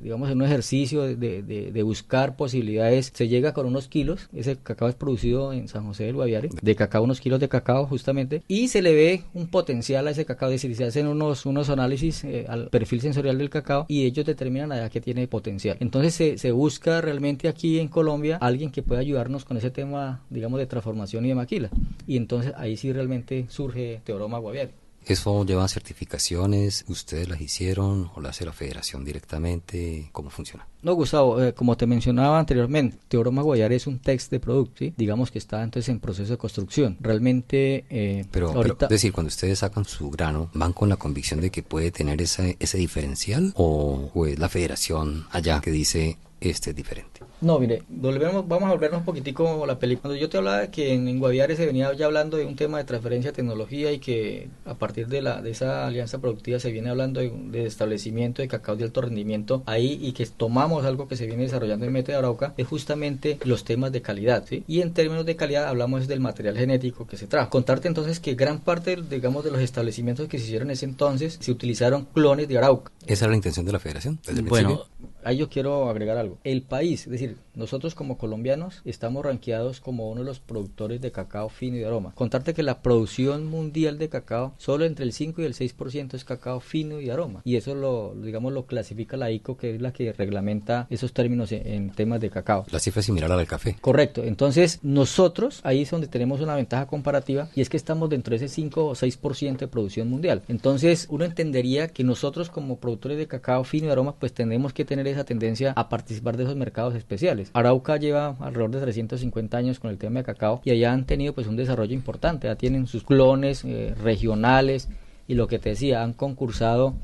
digamos, 0.00 0.30
en 0.30 0.38
un 0.38 0.44
ejercicio 0.44 1.02
de, 1.02 1.16
de, 1.42 1.82
buscar 1.82 2.36
posibilidades, 2.36 3.10
se 3.14 3.28
llega 3.28 3.52
con 3.52 3.66
unos 3.66 3.88
kilos, 3.88 4.28
ese 4.34 4.56
cacao 4.56 4.88
es 4.88 4.94
producido 4.94 5.52
en 5.52 5.68
San 5.68 5.86
José 5.86 6.04
del 6.04 6.14
Guaviare, 6.14 6.50
de 6.60 6.76
cacao, 6.76 7.02
unos 7.02 7.20
kilos 7.20 7.40
de 7.40 7.48
cacao 7.48 7.86
justamente, 7.86 8.42
y 8.48 8.68
se 8.68 8.82
le 8.82 8.94
ve 8.94 9.22
un 9.34 9.48
potencial 9.48 10.06
a 10.06 10.10
ese 10.10 10.24
cacao, 10.24 10.50
es 10.50 10.62
decir, 10.62 10.76
se 10.76 10.84
hacen 10.84 11.06
unos, 11.06 11.46
unos 11.46 11.70
análisis 11.70 12.24
eh, 12.24 12.46
al 12.48 12.68
perfil 12.68 13.00
sensorial 13.00 13.38
del 13.38 13.50
cacao 13.50 13.86
y 13.88 14.04
ellos 14.04 14.26
determinan 14.26 14.72
allá 14.72 14.88
que 14.88 15.00
tiene 15.00 15.26
potencial. 15.26 15.76
Entonces 15.80 16.14
se, 16.14 16.38
se 16.38 16.52
busca 16.52 17.00
realmente 17.00 17.48
aquí 17.48 17.78
en 17.78 17.88
Colombia 17.88 18.38
alguien 18.40 18.70
que 18.70 18.82
pueda 18.82 19.00
ayudarnos 19.00 19.44
con 19.44 19.56
ese 19.56 19.70
tema, 19.70 20.24
digamos, 20.30 20.60
de 20.60 20.66
transformación 20.66 21.24
y 21.24 21.28
de 21.28 21.34
maquila. 21.34 21.70
Y 22.06 22.16
entonces 22.16 22.52
ahí 22.56 22.76
sí 22.76 22.92
realmente 22.92 23.46
surge 23.48 24.00
Teoroma 24.04 24.38
Guaviare. 24.38 24.72
¿Eso 25.10 25.44
lleva 25.44 25.66
certificaciones? 25.66 26.84
¿Ustedes 26.86 27.28
las 27.28 27.40
hicieron 27.40 28.12
o 28.14 28.20
las 28.20 28.36
hace 28.36 28.44
la 28.44 28.52
federación 28.52 29.04
directamente? 29.04 30.08
¿Cómo 30.12 30.30
funciona? 30.30 30.68
No, 30.82 30.94
Gustavo, 30.94 31.42
eh, 31.42 31.52
como 31.52 31.76
te 31.76 31.84
mencionaba 31.86 32.38
anteriormente, 32.38 32.96
Teoroma 33.08 33.42
Guayar 33.42 33.72
es 33.72 33.88
un 33.88 33.98
text 33.98 34.30
de 34.30 34.38
producto, 34.38 34.76
¿sí? 34.78 34.94
digamos 34.96 35.32
que 35.32 35.38
está 35.38 35.64
entonces 35.64 35.88
en 35.88 35.98
proceso 35.98 36.32
de 36.32 36.38
construcción. 36.38 36.96
Realmente, 37.00 37.84
eh, 37.90 38.24
pero, 38.30 38.52
ahorita... 38.52 38.86
es 38.86 38.90
decir, 38.90 39.12
cuando 39.12 39.28
ustedes 39.28 39.58
sacan 39.58 39.84
su 39.84 40.10
grano, 40.10 40.48
¿van 40.54 40.72
con 40.72 40.88
la 40.88 40.96
convicción 40.96 41.40
de 41.40 41.50
que 41.50 41.64
puede 41.64 41.90
tener 41.90 42.22
ese, 42.22 42.56
ese 42.60 42.78
diferencial? 42.78 43.52
¿O, 43.56 44.12
o 44.14 44.26
es 44.26 44.38
la 44.38 44.48
federación 44.48 45.26
allá 45.32 45.60
que 45.60 45.72
dice 45.72 46.18
este 46.40 46.70
es 46.70 46.76
diferente? 46.76 47.20
No, 47.40 47.58
mire, 47.58 47.82
volvemos, 47.88 48.46
vamos 48.46 48.68
a 48.68 48.72
volvernos 48.72 49.00
un 49.00 49.04
poquitico 49.04 49.64
a 49.64 49.66
la 49.66 49.78
película. 49.78 50.02
Cuando 50.02 50.20
yo 50.20 50.28
te 50.28 50.38
hablaba 50.38 50.60
de 50.60 50.70
que 50.70 50.92
en, 50.92 51.18
Guaviare 51.18 51.56
se 51.56 51.66
venía 51.66 51.92
ya 51.94 52.06
hablando 52.06 52.36
de 52.36 52.44
un 52.44 52.56
tema 52.56 52.78
de 52.78 52.84
transferencia 52.84 53.30
de 53.30 53.36
tecnología 53.36 53.92
y 53.92 53.98
que 53.98 54.48
a 54.64 54.74
partir 54.74 55.08
de, 55.08 55.22
la, 55.22 55.40
de 55.40 55.50
esa 55.50 55.86
alianza 55.86 56.18
productiva 56.18 56.58
se 56.58 56.70
viene 56.70 56.90
hablando 56.90 57.20
de, 57.20 57.66
establecimiento 57.66 58.42
de 58.42 58.48
cacao 58.48 58.76
de 58.76 58.84
alto 58.84 59.02
rendimiento 59.02 59.62
ahí 59.66 59.98
y 60.02 60.12
que 60.12 60.26
tomamos 60.26 60.84
algo 60.84 61.08
que 61.08 61.16
se 61.16 61.26
viene 61.26 61.44
desarrollando 61.44 61.86
en 61.86 61.92
Mete 61.92 62.12
de 62.12 62.18
Arauca, 62.18 62.54
es 62.56 62.66
justamente 62.66 63.38
los 63.44 63.64
temas 63.64 63.92
de 63.92 64.02
calidad. 64.02 64.44
¿sí? 64.46 64.64
Y 64.66 64.80
en 64.80 64.92
términos 64.92 65.24
de 65.26 65.36
calidad 65.36 65.68
hablamos 65.68 66.08
del 66.08 66.20
material 66.20 66.56
genético 66.56 67.06
que 67.06 67.16
se 67.16 67.26
trajo. 67.26 67.50
Contarte 67.50 67.88
entonces 67.88 68.20
que 68.20 68.34
gran 68.34 68.60
parte, 68.60 68.96
digamos, 68.96 69.44
de 69.44 69.50
los 69.50 69.60
establecimientos 69.60 70.28
que 70.28 70.38
se 70.38 70.44
hicieron 70.44 70.68
en 70.68 70.72
ese 70.72 70.86
entonces 70.86 71.38
se 71.40 71.50
utilizaron 71.50 72.06
clones 72.06 72.48
de 72.48 72.58
Arauca. 72.58 72.92
¿Esa 73.06 73.24
era 73.24 73.30
la 73.30 73.36
intención 73.36 73.66
de 73.66 73.72
la 73.72 73.78
federación? 73.78 74.18
bueno, 74.48 74.84
ahí 75.24 75.36
yo 75.36 75.48
quiero 75.48 75.88
agregar 75.88 76.16
algo. 76.16 76.38
El 76.44 76.62
país, 76.62 77.06
es 77.06 77.10
decir, 77.10 77.36
nosotros 77.54 77.94
como 77.94 78.16
colombianos 78.16 78.82
estamos 78.84 79.24
rankeados 79.24 79.80
como 79.80 80.10
uno 80.10 80.20
de 80.20 80.26
los 80.26 80.40
productores 80.40 81.00
de 81.00 81.12
cacao 81.12 81.48
fino 81.48 81.76
y 81.76 81.80
de 81.80 81.86
aroma. 81.86 82.12
Contarte 82.14 82.54
que 82.54 82.62
la 82.62 82.80
producción 82.82 83.46
mundial 83.46 83.98
de 83.98 84.08
cacao, 84.08 84.54
solo 84.58 84.84
entre 84.84 85.04
el 85.04 85.12
5 85.12 85.42
y 85.42 85.44
el 85.44 85.54
6% 85.54 86.14
es 86.14 86.24
cacao 86.24 86.60
fino 86.60 87.00
y 87.00 87.06
de 87.06 87.12
aroma. 87.12 87.42
Y 87.44 87.56
eso 87.56 87.74
lo, 87.74 88.14
digamos, 88.14 88.52
lo 88.52 88.66
clasifica 88.66 89.16
la 89.16 89.30
ICO, 89.30 89.56
que 89.56 89.74
es 89.74 89.80
la 89.80 89.92
que 89.92 90.12
reglamenta 90.12 90.86
esos 90.90 91.12
términos 91.12 91.52
en, 91.52 91.90
temas 91.90 92.20
de 92.20 92.30
cacao. 92.30 92.64
La 92.70 92.78
cifra 92.78 93.00
es 93.00 93.06
similar 93.06 93.30
a 93.30 93.34
la 93.34 93.38
del 93.38 93.48
café. 93.48 93.76
Correcto. 93.80 94.22
Entonces, 94.24 94.78
nosotros, 94.82 95.60
ahí 95.64 95.82
es 95.82 95.90
donde 95.90 96.06
tenemos 96.06 96.40
una 96.40 96.54
ventaja 96.54 96.86
comparativa, 96.86 97.48
y 97.54 97.60
es 97.60 97.68
que 97.68 97.76
estamos 97.76 98.08
dentro 98.08 98.30
de 98.30 98.36
ese 98.44 98.48
5 98.48 98.86
o 98.86 98.94
6% 98.94 99.58
de 99.58 99.68
producción 99.68 100.08
mundial. 100.08 100.42
Entonces, 100.48 101.06
uno 101.10 101.24
entendería 101.24 101.88
que 101.88 102.04
nosotros 102.04 102.48
como 102.48 102.78
productores 102.78 103.18
de 103.18 103.26
cacao 103.26 103.64
fino 103.64 103.84
y 103.84 103.86
de 103.88 103.92
aroma, 103.92 104.14
pues 104.16 104.32
tenemos 104.32 104.72
que 104.72 104.84
tener 104.84 105.06
esa 105.10 105.24
tendencia 105.24 105.72
a 105.76 105.88
participar 105.88 106.36
de 106.36 106.44
esos 106.44 106.56
mercados 106.56 106.94
especiales. 106.94 107.50
Arauca 107.54 107.96
lleva 107.96 108.36
alrededor 108.40 108.70
de 108.70 108.80
350 108.80 109.56
años 109.56 109.80
con 109.80 109.90
el 109.90 109.98
tema 109.98 110.20
de 110.20 110.24
cacao 110.24 110.60
y 110.64 110.70
allá 110.70 110.92
han 110.92 111.04
tenido 111.04 111.32
pues 111.32 111.46
un 111.46 111.56
desarrollo 111.56 111.94
importante, 111.94 112.48
ya 112.48 112.56
tienen 112.56 112.86
sus 112.86 113.04
clones 113.04 113.64
eh, 113.64 113.94
regionales 114.02 114.88
y 115.26 115.34
lo 115.34 115.46
que 115.46 115.58
te 115.58 115.70
decía, 115.70 116.02
han 116.02 116.12
concursado 116.12 116.94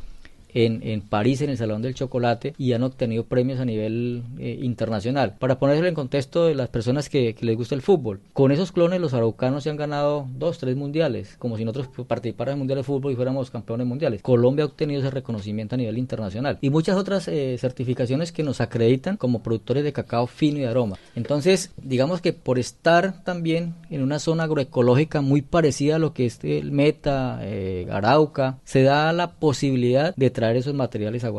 en, 0.56 0.80
en, 0.82 1.02
París 1.02 1.42
en 1.42 1.50
el 1.50 1.58
Salón 1.58 1.82
del 1.82 1.94
Chocolate 1.94 2.54
y 2.56 2.72
han 2.72 2.82
obtenido 2.82 3.24
premios 3.24 3.60
a 3.60 3.66
nivel 3.66 4.22
eh, 4.38 4.58
internacional. 4.62 5.36
Para 5.38 5.58
ponerlo 5.58 5.86
en 5.86 5.94
contexto 5.94 6.46
de 6.46 6.54
las 6.54 6.70
personas 6.70 7.10
que, 7.10 7.36
les 7.38 7.56
gusta 7.56 7.74
el 7.74 7.82
fútbol, 7.82 8.20
con 8.32 8.50
esos 8.52 8.72
clones 8.72 9.00
los 9.00 9.12
araucanos 9.12 9.64
se 9.64 9.70
han 9.70 9.76
ganado 9.76 10.26
dos, 10.34 10.58
tres 10.58 10.74
mundiales, 10.74 11.36
como 11.38 11.58
si 11.58 11.64
nosotros 11.64 12.06
participáramos 12.06 12.54
en 12.54 12.58
mundiales 12.60 12.84
de 12.84 12.86
fútbol 12.86 13.12
y 13.12 13.16
fuéramos 13.16 13.50
campeones 13.50 13.86
mundiales. 13.86 14.22
Colombia 14.22 14.64
ha 14.64 14.68
obtenido 14.68 15.00
ese 15.00 15.10
reconocimiento 15.10 15.74
a 15.74 15.78
nivel 15.78 15.98
internacional 15.98 16.56
y 16.62 16.70
muchas 16.70 16.96
otras 16.96 17.28
eh, 17.28 17.56
certificaciones 17.58 18.32
que 18.32 18.42
nos 18.42 18.62
acreditan 18.62 19.18
como 19.18 19.42
productores 19.42 19.84
de 19.84 19.92
cacao 19.92 20.26
fino 20.26 20.58
y 20.58 20.64
aroma. 20.64 20.96
Entonces, 21.14 21.72
digamos 21.76 22.22
que 22.22 22.32
por 22.32 22.58
estar 22.58 23.22
también 23.24 23.74
en 23.90 24.02
una 24.02 24.18
zona 24.18 24.44
agroecológica 24.44 25.20
muy 25.20 25.42
parecida 25.42 25.96
a 25.96 25.98
lo 25.98 26.14
que 26.14 26.24
es 26.24 26.38
el 26.42 26.72
Meta, 26.72 27.40
eh, 27.42 27.86
Arauca, 27.90 28.58
se 28.64 28.82
da 28.82 29.12
la 29.12 29.32
posibilidad 29.32 30.14
de 30.16 30.30
traer 30.30 30.45
esos 30.54 30.74
materiales 30.74 31.24
a 31.24 31.30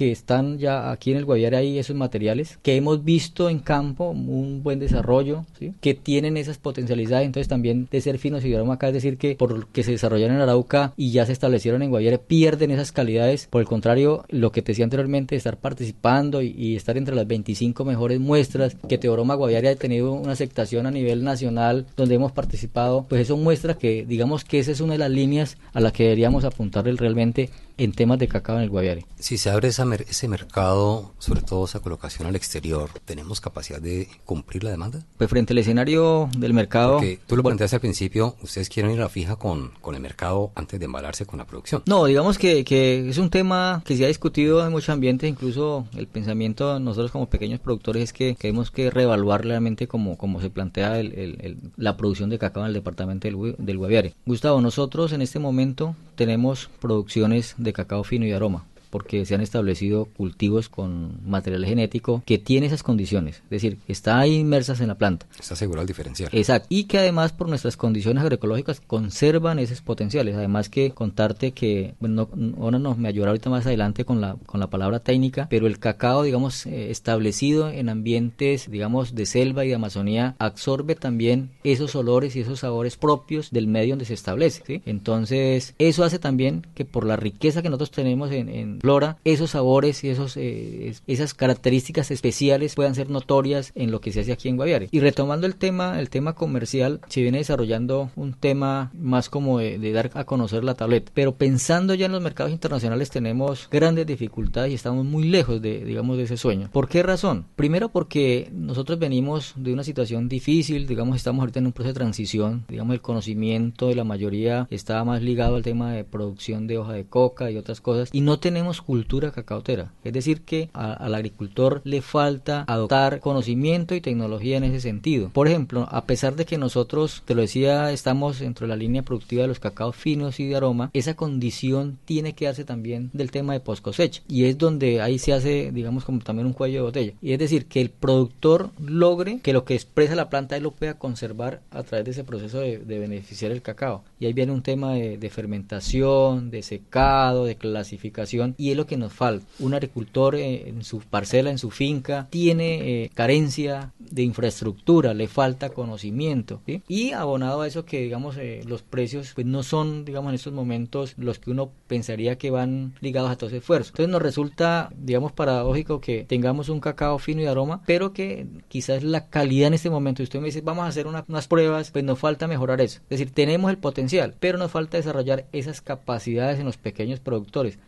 que 0.00 0.12
están 0.12 0.56
ya 0.56 0.90
aquí 0.90 1.10
en 1.10 1.18
el 1.18 1.26
Guaviare 1.26 1.58
ahí 1.58 1.78
esos 1.78 1.94
materiales, 1.94 2.58
que 2.62 2.74
hemos 2.74 3.04
visto 3.04 3.50
en 3.50 3.58
campo 3.58 4.08
un 4.08 4.62
buen 4.62 4.78
desarrollo, 4.78 5.44
que 5.82 5.92
tienen 5.92 6.38
esas 6.38 6.56
potencialidades, 6.56 7.26
entonces 7.26 7.48
también 7.48 7.86
de 7.90 8.00
ser 8.00 8.16
finos 8.16 8.42
y 8.46 8.54
acá 8.54 8.88
es 8.88 8.94
decir 8.94 9.18
que 9.18 9.34
por 9.34 9.66
que 9.66 9.82
se 9.82 9.90
desarrollaron 9.90 10.36
en 10.36 10.40
Arauca 10.40 10.94
y 10.96 11.10
ya 11.10 11.26
se 11.26 11.32
establecieron 11.32 11.82
en 11.82 11.90
Guaviare 11.90 12.16
pierden 12.16 12.70
esas 12.70 12.92
calidades, 12.92 13.46
por 13.50 13.60
el 13.60 13.68
contrario, 13.68 14.24
lo 14.30 14.52
que 14.52 14.62
te 14.62 14.72
decía 14.72 14.84
anteriormente, 14.84 15.36
estar 15.36 15.58
participando 15.58 16.40
y, 16.40 16.76
estar 16.76 16.96
entre 16.96 17.14
las 17.14 17.26
25 17.26 17.84
mejores 17.84 18.20
muestras, 18.20 18.76
que 18.88 18.96
Teoroma 18.96 19.34
Guaviare 19.34 19.68
ha 19.68 19.76
tenido 19.76 20.14
una 20.14 20.32
aceptación 20.32 20.86
a 20.86 20.90
nivel 20.90 21.24
nacional 21.24 21.84
donde 21.94 22.14
hemos 22.14 22.32
participado, 22.32 23.04
pues 23.06 23.20
eso 23.20 23.36
muestra 23.36 23.74
que 23.74 24.06
digamos 24.06 24.44
que 24.44 24.60
esa 24.60 24.72
es 24.72 24.80
una 24.80 24.94
de 24.94 25.00
las 25.00 25.10
líneas 25.10 25.58
a 25.74 25.80
la 25.80 25.92
que 25.92 26.04
deberíamos 26.04 26.44
apuntarle 26.44 26.92
realmente 26.92 27.50
en 27.80 27.92
temas 27.92 28.18
de 28.18 28.28
cacao 28.28 28.56
en 28.56 28.62
el 28.62 28.70
Guaviare. 28.70 29.06
Si 29.18 29.38
se 29.38 29.48
abre 29.48 29.72
ese 29.92 30.28
mercado, 30.28 31.12
sobre 31.18 31.42
todo 31.42 31.64
esa 31.64 31.80
colocación 31.80 32.28
al 32.28 32.36
exterior, 32.36 32.90
¿tenemos 33.04 33.40
capacidad 33.40 33.80
de 33.80 34.08
cumplir 34.24 34.64
la 34.64 34.70
demanda? 34.70 35.04
Pues 35.16 35.30
frente 35.30 35.52
al 35.52 35.58
escenario 35.58 36.28
del 36.36 36.54
mercado... 36.54 36.94
Porque 36.94 37.18
tú 37.26 37.36
lo 37.36 37.42
planteaste 37.42 37.76
al 37.76 37.80
principio, 37.80 38.36
ustedes 38.42 38.68
quieren 38.68 38.92
ir 38.92 38.98
a 38.98 39.04
la 39.04 39.08
fija 39.08 39.36
con, 39.36 39.72
con 39.80 39.94
el 39.94 40.00
mercado 40.00 40.52
antes 40.54 40.78
de 40.78 40.86
embalarse 40.86 41.26
con 41.26 41.38
la 41.38 41.46
producción. 41.46 41.82
No, 41.86 42.04
digamos 42.04 42.38
que, 42.38 42.64
que 42.64 43.08
es 43.08 43.18
un 43.18 43.30
tema 43.30 43.82
que 43.84 43.96
se 43.96 44.04
ha 44.04 44.08
discutido 44.08 44.64
en 44.64 44.72
muchos 44.72 44.90
ambientes, 44.90 45.28
incluso 45.28 45.86
el 45.96 46.06
pensamiento 46.06 46.74
de 46.74 46.80
nosotros 46.80 47.10
como 47.10 47.28
pequeños 47.28 47.60
productores 47.60 48.04
es 48.04 48.12
que 48.12 48.36
tenemos 48.38 48.70
que 48.70 48.90
reevaluar 48.90 49.44
realmente 49.44 49.86
como, 49.86 50.16
como 50.16 50.40
se 50.40 50.50
plantea 50.50 50.98
el, 51.00 51.58
la 51.76 51.96
producción 51.96 52.30
de 52.30 52.38
cacao 52.38 52.62
en 52.62 52.68
el 52.68 52.74
departamento 52.74 53.28
del, 53.28 53.56
del 53.58 53.78
Guaviare. 53.78 54.14
Gustavo, 54.26 54.60
nosotros 54.60 55.12
en 55.12 55.22
este 55.22 55.38
momento 55.38 55.96
tenemos 56.14 56.68
producciones 56.80 57.54
de 57.58 57.72
cacao 57.72 58.04
fino 58.04 58.26
y 58.26 58.32
aroma 58.32 58.66
porque 58.90 59.24
se 59.24 59.34
han 59.34 59.40
establecido 59.40 60.06
cultivos 60.06 60.68
con 60.68 61.20
material 61.28 61.64
genético 61.64 62.22
que 62.26 62.38
tiene 62.38 62.66
esas 62.66 62.82
condiciones, 62.82 63.36
es 63.44 63.50
decir, 63.50 63.78
está 63.88 64.26
inmersas 64.26 64.80
en 64.80 64.88
la 64.88 64.96
planta. 64.96 65.26
Está 65.38 65.54
asegurado 65.54 65.82
el 65.82 65.88
diferencial. 65.88 66.30
Exacto, 66.32 66.66
y 66.70 66.84
que 66.84 66.98
además 66.98 67.32
por 67.32 67.48
nuestras 67.48 67.76
condiciones 67.76 68.22
agroecológicas 68.22 68.80
conservan 68.80 69.58
esos 69.58 69.80
potenciales. 69.80 70.36
Además 70.36 70.68
que 70.68 70.90
contarte 70.90 71.52
que, 71.52 71.94
bueno, 72.00 72.28
no, 72.34 72.70
nos 72.70 72.98
me 72.98 73.08
ayudará 73.08 73.30
ahorita 73.30 73.50
más 73.50 73.66
adelante 73.66 74.04
con 74.04 74.20
la, 74.20 74.36
con 74.46 74.60
la 74.60 74.68
palabra 74.68 75.00
técnica, 75.00 75.46
pero 75.48 75.66
el 75.66 75.78
cacao, 75.78 76.22
digamos, 76.22 76.66
eh, 76.66 76.90
establecido 76.90 77.70
en 77.70 77.88
ambientes, 77.88 78.70
digamos, 78.70 79.14
de 79.14 79.26
selva 79.26 79.64
y 79.64 79.68
de 79.68 79.74
Amazonía, 79.74 80.36
absorbe 80.38 80.94
también 80.94 81.50
esos 81.64 81.94
olores 81.94 82.36
y 82.36 82.40
esos 82.40 82.60
sabores 82.60 82.96
propios 82.96 83.50
del 83.50 83.66
medio 83.66 83.92
donde 83.92 84.04
se 84.04 84.14
establece. 84.14 84.62
¿sí? 84.66 84.82
Entonces, 84.86 85.74
eso 85.78 86.04
hace 86.04 86.18
también 86.18 86.66
que 86.74 86.84
por 86.84 87.04
la 87.04 87.16
riqueza 87.16 87.62
que 87.62 87.68
nosotros 87.68 87.90
tenemos 87.90 88.30
en 88.32 88.79
flora, 88.80 89.18
esos 89.24 89.50
sabores 89.50 90.02
y 90.04 90.08
esos, 90.08 90.36
eh, 90.36 90.94
esas 91.06 91.34
características 91.34 92.10
especiales 92.10 92.74
puedan 92.74 92.94
ser 92.94 93.10
notorias 93.10 93.72
en 93.74 93.90
lo 93.90 94.00
que 94.00 94.12
se 94.12 94.20
hace 94.20 94.32
aquí 94.32 94.48
en 94.48 94.56
Guaviare. 94.56 94.88
Y 94.90 95.00
retomando 95.00 95.46
el 95.46 95.56
tema, 95.56 96.00
el 96.00 96.10
tema 96.10 96.34
comercial, 96.34 97.00
se 97.08 97.22
viene 97.22 97.38
desarrollando 97.38 98.10
un 98.16 98.34
tema 98.34 98.90
más 98.94 99.28
como 99.28 99.58
de, 99.58 99.92
dar 99.92 100.10
a 100.14 100.24
conocer 100.24 100.64
la 100.64 100.74
tableta. 100.74 101.10
Pero 101.14 101.34
pensando 101.34 101.94
ya 101.94 102.06
en 102.06 102.12
los 102.12 102.22
mercados 102.22 102.52
internacionales 102.52 103.10
tenemos 103.10 103.68
grandes 103.70 104.06
dificultades 104.06 104.72
y 104.72 104.74
estamos 104.74 105.04
muy 105.04 105.28
lejos 105.28 105.60
de, 105.60 105.84
digamos, 105.84 106.16
de 106.16 106.24
ese 106.24 106.36
sueño. 106.36 106.70
¿Por 106.72 106.88
qué 106.88 107.02
razón? 107.02 107.46
Primero 107.56 107.90
porque 107.90 108.50
nosotros 108.52 108.98
venimos 108.98 109.54
de 109.56 109.72
una 109.72 109.84
situación 109.84 110.28
difícil, 110.28 110.86
digamos, 110.86 111.16
estamos 111.16 111.40
ahorita 111.40 111.58
en 111.58 111.66
un 111.66 111.72
proceso 111.72 111.94
de 111.94 111.98
transición, 111.98 112.64
digamos, 112.68 112.94
el 112.94 113.00
conocimiento 113.00 113.88
de 113.88 113.94
la 113.94 114.04
mayoría 114.04 114.66
estaba 114.70 115.04
más 115.04 115.22
ligado 115.22 115.56
al 115.56 115.62
tema 115.62 115.92
de 115.92 116.04
producción 116.04 116.66
de 116.66 116.78
hoja 116.78 116.92
de 116.92 117.04
coca 117.04 117.50
y 117.50 117.56
otras 117.56 117.80
cosas 117.80 118.10
y 118.12 118.20
no 118.20 118.38
tenemos 118.38 118.69
cultura 118.80 119.32
cacautera. 119.32 119.92
Es 120.04 120.12
decir, 120.12 120.42
que 120.42 120.70
al 120.72 121.14
agricultor 121.14 121.80
le 121.84 122.02
falta 122.02 122.64
adoptar 122.66 123.20
conocimiento 123.20 123.94
y 123.94 124.00
tecnología 124.00 124.56
en 124.56 124.64
ese 124.64 124.80
sentido. 124.80 125.30
Por 125.30 125.48
ejemplo, 125.48 125.88
a 125.90 126.04
pesar 126.04 126.36
de 126.36 126.44
que 126.44 126.58
nosotros, 126.58 127.22
te 127.24 127.34
lo 127.34 127.42
decía, 127.42 127.92
estamos 127.92 128.38
dentro 128.38 128.66
de 128.66 128.68
la 128.68 128.76
línea 128.76 129.02
productiva 129.02 129.42
de 129.42 129.48
los 129.48 129.60
cacaos 129.60 129.96
finos 129.96 130.40
y 130.40 130.46
de 130.46 130.56
aroma, 130.56 130.90
esa 130.92 131.14
condición 131.14 131.98
tiene 132.04 132.34
que 132.34 132.46
darse 132.46 132.64
también 132.64 133.10
del 133.12 133.30
tema 133.30 133.52
de 133.52 133.60
post 133.60 133.82
cosecha. 133.82 134.22
Y 134.28 134.44
es 134.44 134.58
donde 134.58 135.00
ahí 135.00 135.18
se 135.18 135.32
hace, 135.32 135.70
digamos, 135.72 136.04
como 136.04 136.20
también 136.20 136.46
un 136.46 136.52
cuello 136.52 136.78
de 136.78 136.82
botella. 136.82 137.12
Y 137.20 137.32
es 137.32 137.38
decir, 137.38 137.66
que 137.66 137.80
el 137.80 137.90
productor 137.90 138.70
logre 138.78 139.40
que 139.40 139.52
lo 139.52 139.64
que 139.64 139.74
expresa 139.74 140.14
la 140.14 140.28
planta 140.28 140.56
él 140.56 140.62
lo 140.64 140.72
pueda 140.72 140.94
conservar 140.94 141.62
a 141.70 141.82
través 141.82 142.04
de 142.04 142.10
ese 142.12 142.24
proceso 142.24 142.60
de, 142.60 142.78
beneficiar 143.00 143.50
el 143.50 143.62
cacao. 143.62 144.04
Y 144.18 144.26
ahí 144.26 144.32
viene 144.32 144.52
un 144.52 144.62
tema 144.62 144.94
de 144.94 145.30
fermentación, 145.30 146.50
de 146.50 146.62
secado, 146.62 147.44
de 147.44 147.56
clasificación 147.56 148.54
y 148.60 148.70
es 148.70 148.76
lo 148.76 148.86
que 148.86 148.98
nos 148.98 149.14
falta. 149.14 149.46
Un 149.58 149.72
agricultor 149.72 150.34
eh, 150.34 150.68
en 150.68 150.84
su 150.84 150.98
parcela, 151.00 151.50
en 151.50 151.56
su 151.56 151.70
finca, 151.70 152.28
tiene 152.28 153.04
eh, 153.04 153.10
carencia 153.14 153.92
de 153.98 154.22
infraestructura, 154.22 155.14
le 155.14 155.28
falta 155.28 155.70
conocimiento. 155.70 156.60
Y 156.86 157.12
abonado 157.12 157.62
a 157.62 157.66
eso 157.66 157.86
que, 157.86 158.02
digamos, 158.02 158.36
eh, 158.36 158.60
los 158.66 158.82
precios 158.82 159.32
pues 159.34 159.46
no 159.46 159.62
son, 159.62 160.04
digamos, 160.04 160.28
en 160.28 160.34
estos 160.34 160.52
momentos 160.52 161.14
los 161.16 161.38
que 161.38 161.50
uno 161.50 161.70
pensaría 161.86 162.36
que 162.36 162.50
van 162.50 162.92
ligados 163.00 163.30
a 163.30 163.36
todo 163.36 163.48
ese 163.48 163.58
esfuerzo. 163.58 163.92
Entonces 163.92 164.12
nos 164.12 164.20
resulta, 164.20 164.92
digamos, 164.94 165.32
paradójico 165.32 166.02
que 166.02 166.24
tengamos 166.24 166.68
un 166.68 166.80
cacao 166.80 167.18
fino 167.18 167.40
y 167.40 167.46
aroma, 167.46 167.82
pero 167.86 168.12
que 168.12 168.46
quizás 168.68 169.02
la 169.02 169.28
calidad 169.28 169.68
en 169.68 169.74
este 169.74 169.88
momento, 169.88 170.22
usted 170.22 170.40
me 170.40 170.46
dice, 170.46 170.60
vamos 170.60 170.84
a 170.84 170.88
hacer 170.88 171.06
unas 171.06 171.48
pruebas, 171.48 171.92
pues 171.92 172.04
nos 172.04 172.18
falta 172.18 172.46
mejorar 172.46 172.82
eso. 172.82 173.00
Es 173.08 173.18
decir, 173.18 173.30
tenemos 173.32 173.70
el 173.70 173.78
potencial, 173.78 174.34
pero 174.38 174.58
nos 174.58 174.70
falta 174.70 174.98
desarrollar 174.98 175.46
esas 175.52 175.80
capacidades 175.80 176.58
en 176.58 176.66
los 176.66 176.76
pequeños 176.76 177.20
productores, 177.20 177.78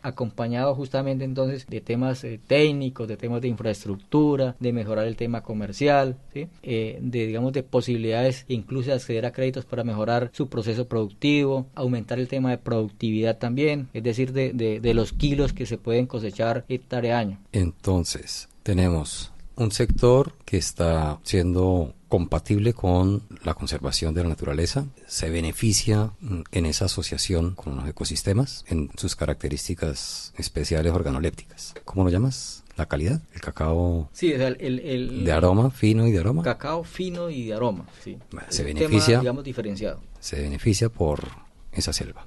justamente 0.75 1.25
entonces 1.25 1.67
de 1.67 1.81
temas 1.81 2.25
eh, 2.25 2.41
técnicos, 2.47 3.09
de 3.09 3.17
temas 3.17 3.41
de 3.43 3.49
infraestructura, 3.49 4.57
de 4.61 4.73
mejorar 4.73 5.07
el 5.07 5.17
tema 5.17 5.43
comercial, 5.43 6.17
eh, 6.35 6.99
de 7.01 7.27
digamos 7.27 7.53
de 7.53 7.63
posibilidades 7.63 8.45
incluso 8.49 8.91
de 8.91 8.97
acceder 8.97 9.27
a 9.27 9.33
créditos 9.33 9.65
para 9.65 9.85
mejorar 9.85 10.31
su 10.33 10.49
proceso 10.49 10.87
productivo, 10.87 11.67
aumentar 11.75 12.19
el 12.19 12.29
tema 12.29 12.51
de 12.51 12.59
productividad 12.59 13.39
también, 13.39 13.89
es 13.93 14.03
decir, 14.03 14.33
de, 14.33 14.53
de 14.53 14.95
los 14.95 15.13
kilos 15.13 15.53
que 15.53 15.67
se 15.67 15.79
pueden 15.79 16.07
cosechar 16.07 16.65
hectárea 16.69 17.19
año. 17.19 17.39
Entonces, 17.53 18.49
tenemos 18.63 19.33
un 19.57 19.71
sector 19.71 20.35
que 20.45 20.57
está 20.57 21.19
siendo 21.23 21.95
compatible 22.13 22.75
con 22.75 23.23
la 23.43 23.55
conservación 23.55 24.13
de 24.13 24.23
la 24.23 24.29
naturaleza, 24.29 24.85
se 25.07 25.31
beneficia 25.31 26.11
mm, 26.21 26.43
en 26.53 26.67
esa 26.67 26.85
asociación 26.85 27.55
con 27.55 27.75
los 27.75 27.89
ecosistemas 27.89 28.67
en 28.69 28.91
sus 28.99 29.17
características 29.17 30.35
especiales 30.37 30.93
organolépticas. 30.93 31.73
¿Cómo 31.87 32.05
lo 32.05 32.11
llamas? 32.11 32.65
La 32.77 32.85
calidad, 32.85 33.23
el 33.33 33.41
cacao 33.41 34.11
sí, 34.13 34.31
el, 34.31 35.25
de 35.25 35.33
aroma, 35.33 35.71
fino 35.71 36.07
y 36.07 36.13
de 36.13 36.19
aroma. 36.19 36.43
Cacao 36.43 36.85
fino 36.85 37.31
y 37.31 37.47
de 37.47 37.55
aroma, 37.55 37.87
sí. 38.05 38.19
Se 38.51 38.63
beneficia, 38.63 39.21
digamos, 39.21 39.43
diferenciado. 39.43 40.03
Se 40.21 40.39
beneficia 40.39 40.91
por 40.91 41.27
esa 41.73 41.95
selva. 41.95 42.27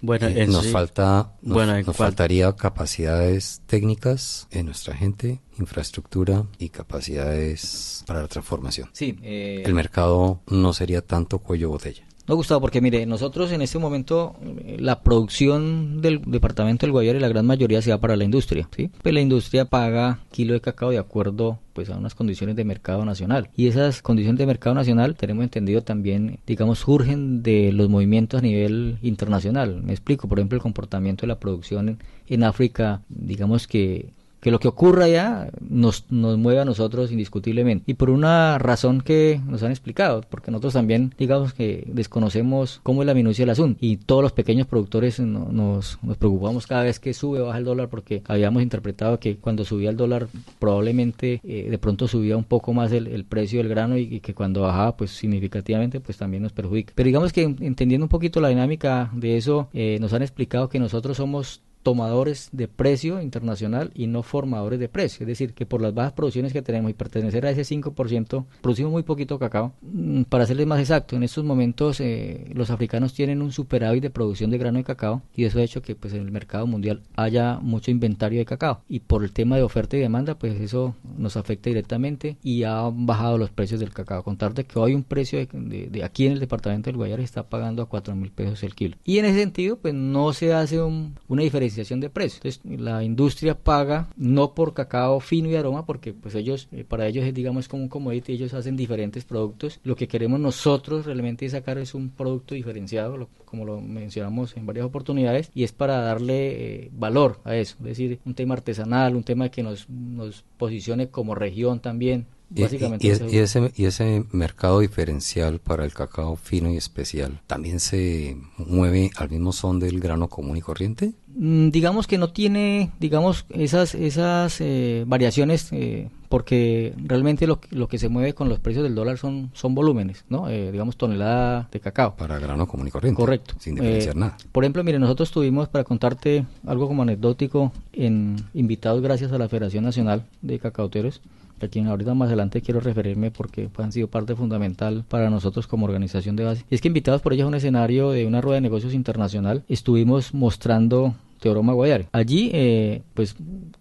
Bueno, 0.00 0.26
eh, 0.28 0.46
nos 0.46 0.66
falta, 0.68 1.32
nos, 1.42 1.96
faltaría 1.96 2.54
capacidades 2.54 3.62
técnicas 3.66 4.46
en 4.50 4.66
nuestra 4.66 4.94
gente, 4.94 5.40
infraestructura 5.58 6.44
y 6.58 6.68
capacidades 6.68 8.04
para 8.06 8.22
la 8.22 8.28
transformación. 8.28 8.90
Sí, 8.92 9.18
eh, 9.22 9.62
el 9.64 9.74
mercado 9.74 10.42
no 10.48 10.72
sería 10.72 11.02
tanto 11.02 11.38
cuello 11.38 11.70
botella. 11.70 12.04
No, 12.26 12.34
Gustavo, 12.34 12.60
porque 12.60 12.80
mire, 12.80 13.06
nosotros 13.06 13.52
en 13.52 13.62
este 13.62 13.78
momento 13.78 14.34
la 14.78 15.00
producción 15.00 16.00
del 16.00 16.20
departamento 16.26 16.84
del 16.84 16.92
Guayare, 16.92 17.20
la 17.20 17.28
gran 17.28 17.46
mayoría 17.46 17.80
se 17.82 17.90
va 17.90 17.98
para 17.98 18.16
la 18.16 18.24
industria, 18.24 18.68
¿sí? 18.74 18.90
Pues 19.02 19.14
la 19.14 19.20
industria 19.20 19.64
paga 19.66 20.20
kilo 20.32 20.54
de 20.54 20.60
cacao 20.60 20.90
de 20.90 20.98
acuerdo 20.98 21.60
pues 21.72 21.90
a 21.90 21.96
unas 21.96 22.14
condiciones 22.14 22.56
de 22.56 22.64
mercado 22.64 23.04
nacional. 23.04 23.50
Y 23.54 23.68
esas 23.68 24.02
condiciones 24.02 24.38
de 24.38 24.46
mercado 24.46 24.74
nacional, 24.74 25.14
tenemos 25.14 25.44
entendido 25.44 25.82
también, 25.82 26.40
digamos, 26.46 26.78
surgen 26.80 27.42
de 27.42 27.70
los 27.70 27.90
movimientos 27.90 28.38
a 28.38 28.42
nivel 28.42 28.98
internacional. 29.02 29.82
Me 29.82 29.92
explico, 29.92 30.26
por 30.26 30.38
ejemplo, 30.38 30.56
el 30.56 30.62
comportamiento 30.62 31.22
de 31.22 31.28
la 31.28 31.38
producción 31.38 31.98
en 32.26 32.44
África, 32.44 33.02
digamos 33.08 33.66
que 33.66 34.14
que 34.40 34.50
lo 34.50 34.58
que 34.58 34.68
ocurra 34.68 35.04
allá 35.04 35.50
nos, 35.60 36.04
nos 36.10 36.38
mueve 36.38 36.60
a 36.60 36.64
nosotros 36.64 37.10
indiscutiblemente. 37.10 37.90
Y 37.90 37.94
por 37.94 38.10
una 38.10 38.58
razón 38.58 39.00
que 39.00 39.40
nos 39.46 39.62
han 39.62 39.70
explicado, 39.70 40.22
porque 40.28 40.50
nosotros 40.50 40.74
también, 40.74 41.14
digamos 41.18 41.52
que 41.52 41.84
desconocemos 41.92 42.80
cómo 42.82 43.02
es 43.02 43.06
la 43.06 43.14
minucia 43.14 43.42
del 43.42 43.50
asunto. 43.50 43.78
Y 43.80 43.96
todos 43.96 44.22
los 44.22 44.32
pequeños 44.32 44.66
productores 44.66 45.18
nos, 45.20 45.98
nos 46.02 46.16
preocupamos 46.16 46.66
cada 46.66 46.84
vez 46.84 47.00
que 47.00 47.14
sube 47.14 47.40
o 47.40 47.46
baja 47.46 47.58
el 47.58 47.64
dólar, 47.64 47.88
porque 47.88 48.22
habíamos 48.26 48.62
interpretado 48.62 49.18
que 49.18 49.36
cuando 49.36 49.64
subía 49.64 49.90
el 49.90 49.96
dólar 49.96 50.28
probablemente 50.58 51.40
eh, 51.44 51.68
de 51.70 51.78
pronto 51.78 52.08
subía 52.08 52.36
un 52.36 52.44
poco 52.44 52.72
más 52.72 52.92
el, 52.92 53.24
precio 53.24 53.58
del 53.58 53.68
grano 53.68 53.96
y, 53.96 54.20
que 54.20 54.34
cuando 54.34 54.62
bajaba 54.62 54.96
pues 54.96 55.10
significativamente 55.10 56.00
pues 56.00 56.18
también 56.18 56.42
nos 56.42 56.52
perjudica. 56.52 56.92
Pero 56.94 57.06
digamos 57.06 57.32
que 57.32 57.42
entendiendo 57.42 58.04
un 58.04 58.08
poquito 58.08 58.40
la 58.40 58.48
dinámica 58.48 59.10
de 59.14 59.36
eso, 59.36 59.68
eh, 59.72 59.98
nos 60.00 60.12
han 60.12 60.22
explicado 60.22 60.68
que 60.68 60.78
nosotros 60.78 61.16
somos 61.16 61.62
tomadores 61.86 62.48
de 62.50 62.66
precio 62.66 63.22
internacional 63.22 63.92
y 63.94 64.08
no 64.08 64.24
formadores 64.24 64.80
de 64.80 64.88
precio. 64.88 65.22
Es 65.22 65.28
decir, 65.28 65.54
que 65.54 65.66
por 65.66 65.80
las 65.80 65.94
bajas 65.94 66.14
producciones 66.14 66.52
que 66.52 66.60
tenemos 66.60 66.90
y 66.90 66.94
pertenecer 66.94 67.46
a 67.46 67.50
ese 67.50 67.62
5%, 67.62 68.44
producimos 68.60 68.90
muy 68.90 69.04
poquito 69.04 69.38
cacao. 69.38 69.72
Mm, 69.82 70.22
para 70.22 70.46
serles 70.46 70.66
más 70.66 70.80
exacto, 70.80 71.14
en 71.14 71.22
estos 71.22 71.44
momentos 71.44 72.00
eh, 72.00 72.50
los 72.52 72.70
africanos 72.70 73.14
tienen 73.14 73.40
un 73.40 73.52
superávit 73.52 74.02
de 74.02 74.10
producción 74.10 74.50
de 74.50 74.58
grano 74.58 74.78
de 74.78 74.84
cacao 74.84 75.22
y 75.32 75.44
eso 75.44 75.60
ha 75.60 75.62
hecho 75.62 75.80
que 75.80 75.94
pues, 75.94 76.12
en 76.12 76.22
el 76.22 76.32
mercado 76.32 76.66
mundial 76.66 77.02
haya 77.14 77.60
mucho 77.60 77.92
inventario 77.92 78.40
de 78.40 78.46
cacao. 78.46 78.82
Y 78.88 78.98
por 78.98 79.22
el 79.22 79.30
tema 79.30 79.54
de 79.54 79.62
oferta 79.62 79.96
y 79.96 80.00
demanda, 80.00 80.36
pues 80.36 80.60
eso 80.60 80.96
nos 81.16 81.36
afecta 81.36 81.70
directamente 81.70 82.36
y 82.42 82.64
ha 82.64 82.82
bajado 82.92 83.38
los 83.38 83.50
precios 83.50 83.78
del 83.78 83.92
cacao. 83.92 84.24
Contarte 84.24 84.64
que 84.64 84.80
hoy 84.80 84.92
un 84.92 85.04
precio 85.04 85.38
de, 85.38 86.02
aquí 86.02 86.26
en 86.26 86.32
el 86.32 86.40
departamento 86.40 86.90
del 86.90 86.96
Guayare 86.96 87.22
está 87.22 87.48
pagando 87.48 87.80
a 87.80 87.88
4 87.88 88.16
mil 88.16 88.32
pesos 88.32 88.64
el 88.64 88.74
kilo. 88.74 88.96
Y 89.04 89.20
en 89.20 89.26
ese 89.26 89.38
sentido, 89.38 89.76
pues 89.76 89.94
no 89.94 90.32
se 90.32 90.52
hace 90.52 90.82
una 90.82 91.42
diferencia 91.42 91.75
de 91.76 92.10
precios. 92.10 92.40
Entonces, 92.44 92.80
la 92.80 93.02
industria 93.04 93.58
paga 93.58 94.08
no 94.16 94.54
por 94.54 94.74
cacao 94.74 95.20
fino 95.20 95.48
y 95.48 95.56
aroma, 95.56 95.86
porque 95.86 96.12
pues 96.12 96.34
ellos, 96.34 96.68
eh, 96.72 96.84
para 96.84 97.06
ellos 97.06 97.24
es 97.24 97.34
digamos 97.34 97.68
como 97.68 97.82
un 97.82 97.88
commodity, 97.88 98.32
ellos 98.32 98.54
hacen 98.54 98.76
diferentes 98.76 99.24
productos. 99.24 99.80
Lo 99.84 99.96
que 99.96 100.08
queremos 100.08 100.40
nosotros 100.40 101.06
realmente 101.06 101.48
sacar 101.48 101.78
es 101.78 101.94
un 101.94 102.10
producto 102.10 102.54
diferenciado, 102.54 103.28
como 103.44 103.64
lo 103.64 103.80
mencionamos 103.80 104.56
en 104.56 104.66
varias 104.66 104.86
oportunidades, 104.86 105.50
y 105.54 105.64
es 105.64 105.72
para 105.72 106.00
darle 106.00 106.84
eh, 106.84 106.90
valor 106.92 107.40
a 107.44 107.56
eso, 107.56 107.76
es 107.80 107.84
decir, 107.84 108.18
un 108.24 108.34
tema 108.34 108.54
artesanal, 108.54 109.16
un 109.16 109.24
tema 109.24 109.48
que 109.48 109.62
nos, 109.62 109.88
nos 109.88 110.44
posicione 110.56 111.08
como 111.08 111.34
región 111.34 111.80
también, 111.80 112.26
Básicamente 112.48 113.06
y, 113.06 113.10
ese, 113.38 113.72
y 113.74 113.86
ese 113.86 114.24
mercado 114.30 114.78
diferencial 114.78 115.58
para 115.58 115.84
el 115.84 115.92
cacao 115.92 116.36
fino 116.36 116.70
y 116.70 116.76
especial, 116.76 117.40
¿también 117.48 117.80
se 117.80 118.36
mueve 118.56 119.10
al 119.16 119.30
mismo 119.30 119.52
son 119.52 119.80
del 119.80 119.98
grano 119.98 120.28
común 120.28 120.56
y 120.56 120.60
corriente? 120.60 121.14
Mm, 121.38 121.68
digamos 121.68 122.06
que 122.06 122.16
no 122.16 122.30
tiene, 122.30 122.90
digamos, 122.98 123.44
esas, 123.50 123.94
esas 123.94 124.58
eh, 124.60 125.04
variaciones, 125.06 125.70
eh, 125.72 126.08
porque 126.30 126.94
realmente 126.96 127.46
lo, 127.46 127.60
lo, 127.70 127.88
que 127.88 127.98
se 127.98 128.08
mueve 128.08 128.32
con 128.32 128.48
los 128.48 128.58
precios 128.58 128.82
del 128.82 128.94
dólar 128.94 129.18
son, 129.18 129.50
son 129.52 129.74
volúmenes, 129.74 130.24
¿no? 130.30 130.48
Eh, 130.48 130.72
digamos, 130.72 130.96
tonelada 130.96 131.68
de 131.70 131.78
cacao. 131.78 132.16
Para 132.16 132.38
grano 132.38 132.66
común 132.66 132.88
y 132.88 132.90
corriente. 132.90 133.20
Correcto. 133.20 133.54
Sin 133.58 133.74
diferenciar 133.74 134.16
nada. 134.16 134.36
Por 134.50 134.64
ejemplo, 134.64 134.82
mire, 134.82 134.98
nosotros 134.98 135.30
tuvimos, 135.30 135.68
para 135.68 135.84
contarte 135.84 136.46
algo 136.66 136.88
como 136.88 137.02
anecdótico, 137.02 137.70
en 137.92 138.36
invitados 138.54 139.02
gracias 139.02 139.30
a 139.32 139.38
la 139.38 139.48
Federación 139.48 139.84
Nacional 139.84 140.24
de 140.40 140.58
Cacauteros, 140.58 141.20
a 141.60 141.68
quien 141.68 141.86
ahorita 141.86 142.14
más 142.14 142.28
adelante 142.28 142.62
quiero 142.62 142.80
referirme 142.80 143.30
porque 143.30 143.68
pues, 143.68 143.84
han 143.84 143.92
sido 143.92 144.08
parte 144.08 144.34
fundamental 144.34 145.04
para 145.08 145.28
nosotros 145.28 145.66
como 145.66 145.84
organización 145.84 146.34
de 146.36 146.44
base. 146.44 146.64
Y 146.70 146.74
es 146.74 146.80
que 146.80 146.88
invitados 146.88 147.20
por 147.20 147.34
ellos 147.34 147.44
a 147.44 147.48
un 147.48 147.54
escenario 147.54 148.10
de 148.10 148.26
una 148.26 148.40
rueda 148.40 148.56
de 148.56 148.62
negocios 148.62 148.94
internacional, 148.94 149.64
estuvimos 149.68 150.32
mostrando 150.32 151.14
Teoroma 151.40 151.72
Guayare. 151.72 152.08
Allí, 152.12 152.50
eh, 152.52 153.02
pues 153.14 153.36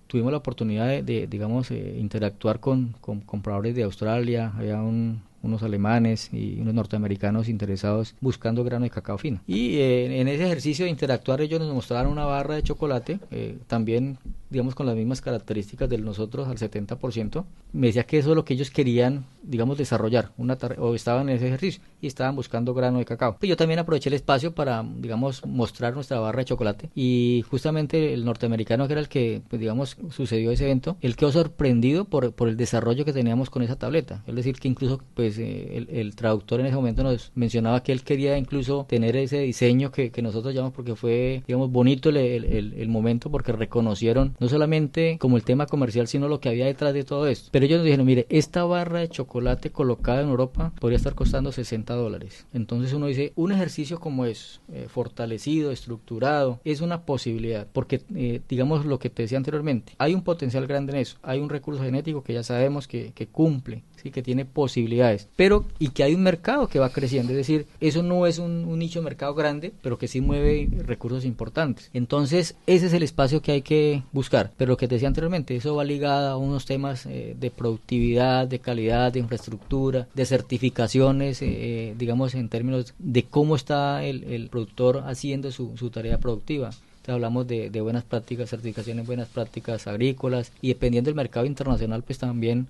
tuvimos 0.07 0.31
la 0.31 0.37
oportunidad 0.37 1.03
de, 1.03 1.27
digamos, 1.27 1.71
eh, 1.71 1.97
interactuar 1.99 2.59
con, 2.59 2.95
con, 3.01 3.21
compradores 3.21 3.75
de 3.75 3.83
Australia, 3.83 4.53
había 4.57 4.81
un, 4.81 5.21
unos 5.45 5.63
alemanes 5.63 6.29
y 6.33 6.59
unos 6.59 6.73
norteamericanos 6.73 7.49
interesados 7.49 8.15
buscando 8.21 8.63
grano 8.63 8.83
de 8.83 8.89
cacao 8.89 9.17
fino. 9.17 9.41
Y 9.47 9.77
eh, 9.77 10.19
en 10.19 10.27
ese 10.27 10.45
ejercicio 10.45 10.85
de 10.85 10.91
interactuar 10.91 11.41
ellos 11.41 11.59
nos 11.59 11.73
mostraron 11.73 12.11
una 12.11 12.25
barra 12.25 12.55
de 12.55 12.63
chocolate, 12.63 13.19
eh, 13.31 13.57
también 13.67 14.17
digamos 14.49 14.75
con 14.75 14.85
las 14.85 14.95
mismas 14.95 15.21
características 15.21 15.89
de 15.89 15.97
nosotros 15.97 16.47
al 16.47 16.57
70%. 16.57 17.45
Me 17.73 17.87
decía 17.87 18.05
que 18.05 18.17
eso 18.17 18.29
es 18.29 18.35
lo 18.35 18.45
que 18.45 18.53
ellos 18.53 18.71
querían, 18.71 19.25
digamos, 19.43 19.77
desarrollar, 19.77 20.31
una 20.37 20.57
o 20.77 20.95
estaban 20.95 21.29
en 21.29 21.35
ese 21.35 21.47
ejercicio 21.47 21.81
y 21.99 22.07
estaban 22.07 22.35
buscando 22.35 22.73
grano 22.73 22.99
de 22.99 23.05
cacao. 23.05 23.37
Pero 23.39 23.49
yo 23.49 23.57
también 23.57 23.79
aproveché 23.79 24.09
el 24.09 24.13
espacio 24.13 24.53
para, 24.55 24.85
digamos, 24.97 25.45
mostrar 25.45 25.93
nuestra 25.93 26.19
barra 26.19 26.39
de 26.39 26.45
chocolate 26.45 26.89
y 26.95 27.43
justamente 27.49 28.13
el 28.13 28.23
norteamericano 28.23 28.87
que 28.87 28.93
era 28.93 29.01
el 29.01 29.09
que, 29.09 29.41
pues, 29.49 29.59
digamos, 29.59 29.97
sucedió 30.09 30.51
ese 30.51 30.65
evento, 30.65 30.97
él 31.01 31.15
quedó 31.15 31.31
sorprendido 31.31 32.05
por, 32.05 32.31
por 32.31 32.47
el 32.47 32.55
desarrollo 32.55 33.03
que 33.03 33.13
teníamos 33.13 33.49
con 33.49 33.61
esa 33.61 33.75
tableta. 33.75 34.23
Es 34.25 34.35
decir, 34.35 34.55
que 34.57 34.67
incluso, 34.67 35.01
pues, 35.15 35.34
pues, 35.35 35.47
eh, 35.47 35.85
el, 35.89 36.15
traductor 36.15 36.59
en 36.59 36.67
ese 36.67 36.75
momento 36.75 37.03
nos 37.03 37.31
mencionaba 37.35 37.83
que 37.83 37.91
él 37.91 38.03
quería 38.03 38.37
incluso 38.37 38.85
tener 38.87 39.15
ese 39.17 39.39
diseño 39.39 39.91
que, 39.91 40.11
nosotros 40.21 40.53
llamamos 40.53 40.73
porque 40.73 40.95
fue, 40.95 41.43
digamos, 41.45 41.71
bonito 41.71 42.09
el, 42.09 42.87
momento 42.87 43.29
porque 43.29 43.51
reconocieron 43.51 44.35
no 44.39 44.47
solamente 44.47 45.17
como 45.19 45.37
el 45.37 45.43
tema 45.43 45.67
comercial, 45.67 46.07
sino 46.07 46.27
lo 46.27 46.39
que 46.39 46.49
había 46.49 46.65
detrás 46.65 46.93
de 46.93 47.03
todo 47.03 47.27
esto. 47.27 47.49
Pero 47.51 47.65
ellos 47.65 47.77
nos 47.79 47.85
dijeron, 47.85 48.05
mire, 48.05 48.25
esta 48.29 48.63
barra 48.63 48.99
de 48.99 49.09
chocolate 49.09 49.71
colocada 49.71 50.21
en 50.21 50.29
Europa 50.29 50.73
podría 50.79 50.97
estar 50.97 51.15
costando 51.15 51.51
60 51.51 51.93
dólares. 51.93 52.47
Entonces 52.53 52.93
uno 52.93 53.07
dice, 53.07 53.33
un 53.35 53.51
ejercicio 53.51 53.99
como 53.99 54.25
es, 54.25 54.61
eh, 54.71 54.87
fortalecido, 54.89 55.71
estructurado, 55.71 56.59
es 56.63 56.81
una 56.81 57.01
posibilidad, 57.01 57.67
porque 57.71 58.01
eh, 58.15 58.41
digamos 58.47 58.85
lo 58.85 58.99
que 58.99 59.09
te 59.09 59.23
decía 59.23 59.37
anteriormente, 59.37 59.93
hay 59.97 60.15
un 60.15 60.23
potencial 60.23 60.65
grande 60.65 60.93
en 60.93 60.99
eso, 60.99 61.17
hay 61.21 61.39
un 61.39 61.49
recurso 61.49 61.83
genético 61.83 62.23
que 62.23 62.33
ya 62.33 62.43
sabemos 62.43 62.87
que, 62.87 63.11
que 63.13 63.27
cumple, 63.27 63.83
¿sí? 64.01 64.11
que 64.11 64.21
tiene 64.21 64.45
posibilidades 64.45 65.27
pero 65.35 65.65
y 65.79 65.89
que 65.89 66.03
hay 66.03 66.15
un 66.15 66.23
mercado 66.23 66.67
que 66.67 66.79
va 66.79 66.89
creciendo, 66.89 67.31
es 67.31 67.37
decir, 67.37 67.65
eso 67.79 68.03
no 68.03 68.25
es 68.27 68.39
un, 68.39 68.77
nicho 68.77 68.99
de 68.99 69.05
mercado 69.05 69.33
grande, 69.33 69.73
pero 69.81 69.97
que 69.97 70.07
sí 70.07 70.21
mueve 70.21 70.67
recursos 70.85 71.25
importantes. 71.25 71.89
Entonces, 71.93 72.55
ese 72.67 72.87
es 72.87 72.93
el 72.93 73.03
espacio 73.03 73.41
que 73.41 73.53
hay 73.53 73.61
que 73.61 74.03
buscar, 74.11 74.51
pero 74.57 74.69
lo 74.71 74.77
que 74.77 74.87
te 74.87 74.95
decía 74.95 75.07
anteriormente, 75.07 75.55
eso 75.55 75.75
va 75.75 75.83
ligado 75.83 76.29
a 76.29 76.37
unos 76.37 76.65
temas 76.65 77.05
eh, 77.05 77.35
de 77.39 77.51
productividad, 77.51 78.47
de 78.47 78.59
calidad, 78.59 79.13
de 79.13 79.19
infraestructura, 79.19 80.07
de 80.13 80.25
certificaciones, 80.25 81.41
eh, 81.41 81.47
eh, 81.47 81.95
digamos, 81.97 82.35
en 82.35 82.49
términos 82.49 82.93
de 82.99 83.23
cómo 83.23 83.55
está 83.55 84.03
el, 84.03 84.49
productor 84.49 85.03
haciendo 85.05 85.51
su 85.51 85.89
tarea 85.89 86.19
productiva 86.19 86.71
hablamos 87.11 87.47
de, 87.47 87.69
buenas 87.81 88.03
prácticas, 88.03 88.49
certificaciones 88.49 89.05
buenas 89.05 89.27
prácticas 89.27 89.87
agrícolas 89.87 90.51
y 90.61 90.69
dependiendo 90.69 91.09
del 91.09 91.15
mercado 91.15 91.45
internacional 91.45 92.03
pues 92.03 92.19
también 92.19 92.67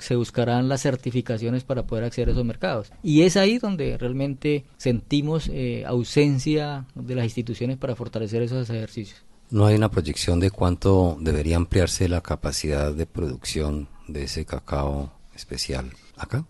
se 0.00 0.16
buscarán 0.16 0.68
las 0.68 0.82
certificaciones 0.82 1.64
para 1.64 1.84
poder 1.84 2.04
acceder 2.04 2.28
a 2.28 2.32
esos 2.32 2.44
mercados. 2.44 2.92
Y 3.02 3.22
es 3.22 3.36
ahí 3.36 3.58
donde 3.58 3.96
realmente 3.98 4.64
sentimos 4.76 5.48
eh, 5.52 5.84
ausencia 5.86 6.84
de 6.94 7.14
las 7.14 7.24
instituciones 7.24 7.76
para 7.76 7.96
fortalecer 7.96 8.42
esos 8.42 8.68
ejercicios. 8.70 9.22
¿No 9.50 9.66
hay 9.66 9.74
una 9.74 9.90
proyección 9.90 10.38
de 10.38 10.50
cuánto 10.50 11.16
debería 11.20 11.56
ampliarse 11.56 12.08
la 12.08 12.20
capacidad 12.20 12.92
de 12.94 13.06
producción 13.06 13.88
de 14.06 14.24
ese 14.24 14.44
cacao 14.44 15.12
especial 15.34 15.90
acá? 16.16 16.44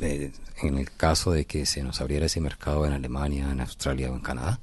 en 0.00 0.78
el 0.78 0.90
caso 0.92 1.32
de 1.32 1.44
que 1.46 1.66
se 1.66 1.82
nos 1.82 2.00
abriera 2.00 2.26
ese 2.26 2.40
mercado 2.40 2.86
en 2.86 2.92
Alemania, 2.92 3.50
en 3.50 3.60
Australia 3.60 4.10
o 4.10 4.14
en 4.14 4.20
Canadá? 4.20 4.60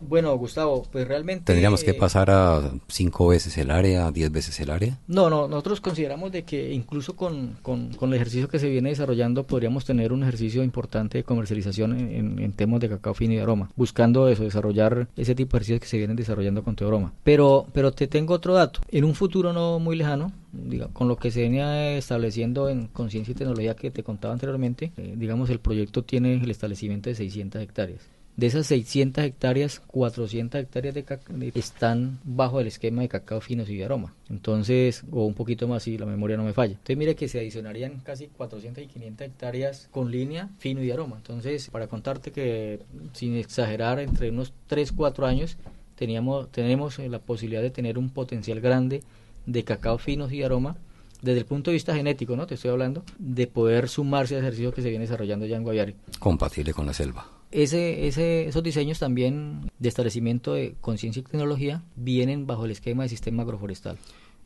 Bueno, 0.00 0.36
Gustavo, 0.36 0.86
pues 0.92 1.08
realmente... 1.08 1.44
¿Tendríamos 1.44 1.82
que 1.82 1.94
pasar 1.94 2.30
a 2.30 2.70
cinco 2.88 3.28
veces 3.28 3.56
el 3.56 3.70
área, 3.70 4.10
diez 4.10 4.30
veces 4.30 4.60
el 4.60 4.70
área? 4.70 4.98
No, 5.06 5.30
no, 5.30 5.48
nosotros 5.48 5.80
consideramos 5.80 6.32
de 6.32 6.42
que 6.42 6.72
incluso 6.72 7.16
con, 7.16 7.56
con, 7.62 7.90
el 8.00 8.14
ejercicio 8.14 8.48
que 8.48 8.58
se 8.58 8.68
viene 8.68 8.90
desarrollando 8.90 9.46
podríamos 9.46 9.84
tener 9.84 10.12
un 10.12 10.22
ejercicio 10.22 10.62
importante 10.62 11.18
de 11.18 11.24
comercialización 11.24 11.98
en, 11.98 12.52
temas 12.52 12.80
de 12.80 12.88
cacao 12.88 13.14
fino 13.14 13.34
y 13.34 13.38
aroma, 13.38 13.70
buscando 13.76 14.28
eso, 14.28 14.44
desarrollar 14.44 15.08
ese 15.16 15.34
tipo 15.34 15.52
de 15.52 15.58
ejercicios 15.58 15.80
que 15.80 15.88
se 15.88 15.98
vienen 15.98 16.16
desarrollando 16.16 16.62
con 16.62 16.76
Teoroma. 16.76 17.12
Pero, 17.24 17.66
pero 17.72 17.92
te 17.92 18.06
tengo 18.06 18.34
otro 18.34 18.54
dato. 18.54 18.80
En 18.90 19.04
un 19.04 19.14
futuro 19.14 19.52
no 19.52 19.78
muy 19.78 19.96
lejano, 19.96 20.32
diga, 20.52 20.88
con 20.88 21.08
lo 21.08 21.16
que 21.16 21.30
se 21.30 21.42
venía 21.42 21.96
estableciendo 21.96 22.68
en 22.68 22.88
conciencia 22.88 23.32
y 23.32 23.34
tecnología 23.34 23.74
que 23.74 23.90
te 23.90 24.02
contaba 24.02 24.34
anteriormente, 24.34 24.92
eh, 24.96 25.14
digamos 25.16 25.50
el 25.50 25.58
proyecto 25.58 26.04
tiene 26.04 26.34
el 26.34 26.50
establecimiento 26.50 27.08
de 27.08 27.16
600 27.16 27.62
hectáreas. 27.62 28.15
De 28.36 28.48
esas 28.48 28.66
600 28.66 29.24
hectáreas, 29.24 29.80
400 29.80 30.60
hectáreas 30.60 30.94
de 30.94 31.52
están 31.54 32.18
bajo 32.22 32.60
el 32.60 32.66
esquema 32.66 33.00
de 33.00 33.08
cacao 33.08 33.40
fino 33.40 33.64
y 33.66 33.76
de 33.76 33.84
aroma. 33.86 34.14
Entonces, 34.28 35.04
o 35.10 35.24
un 35.24 35.32
poquito 35.32 35.66
más 35.68 35.84
si 35.84 35.96
la 35.96 36.04
memoria 36.04 36.36
no 36.36 36.44
me 36.44 36.52
falla. 36.52 36.72
Entonces, 36.72 36.98
mire 36.98 37.14
que 37.14 37.28
se 37.28 37.38
adicionarían 37.38 38.00
casi 38.00 38.26
400 38.26 38.84
y 38.84 38.88
500 38.88 39.26
hectáreas 39.26 39.88
con 39.90 40.10
línea 40.10 40.50
fino 40.58 40.82
y 40.82 40.90
aroma. 40.90 41.16
Entonces, 41.16 41.70
para 41.70 41.86
contarte 41.86 42.30
que, 42.30 42.80
sin 43.14 43.36
exagerar, 43.36 44.00
entre 44.00 44.28
unos 44.28 44.52
3, 44.66 44.92
4 44.92 45.26
años, 45.26 45.56
teníamos, 45.94 46.52
tenemos 46.52 46.98
la 46.98 47.20
posibilidad 47.20 47.62
de 47.62 47.70
tener 47.70 47.96
un 47.96 48.10
potencial 48.10 48.60
grande 48.60 49.02
de 49.46 49.64
cacao 49.64 49.96
fino 49.96 50.30
y 50.30 50.42
aroma 50.42 50.76
desde 51.22 51.38
el 51.38 51.46
punto 51.46 51.70
de 51.70 51.76
vista 51.76 51.94
genético, 51.94 52.36
¿no? 52.36 52.46
Te 52.46 52.56
estoy 52.56 52.70
hablando, 52.70 53.02
de 53.18 53.46
poder 53.46 53.88
sumarse 53.88 54.34
al 54.34 54.42
ejercicio 54.42 54.74
que 54.74 54.82
se 54.82 54.90
viene 54.90 55.06
desarrollando 55.06 55.46
ya 55.46 55.56
en 55.56 55.62
Guaviare. 55.62 55.94
Compatible 56.18 56.74
con 56.74 56.84
la 56.84 56.92
selva 56.92 57.35
ese, 57.56 58.06
ese, 58.06 58.46
esos 58.46 58.62
diseños 58.62 58.98
también 58.98 59.70
de 59.78 59.88
establecimiento 59.88 60.52
de 60.52 60.76
conciencia 60.80 61.20
y 61.20 61.22
tecnología 61.22 61.82
vienen 61.96 62.46
bajo 62.46 62.66
el 62.66 62.70
esquema 62.70 63.04
de 63.04 63.08
sistema 63.08 63.44
agroforestal. 63.44 63.98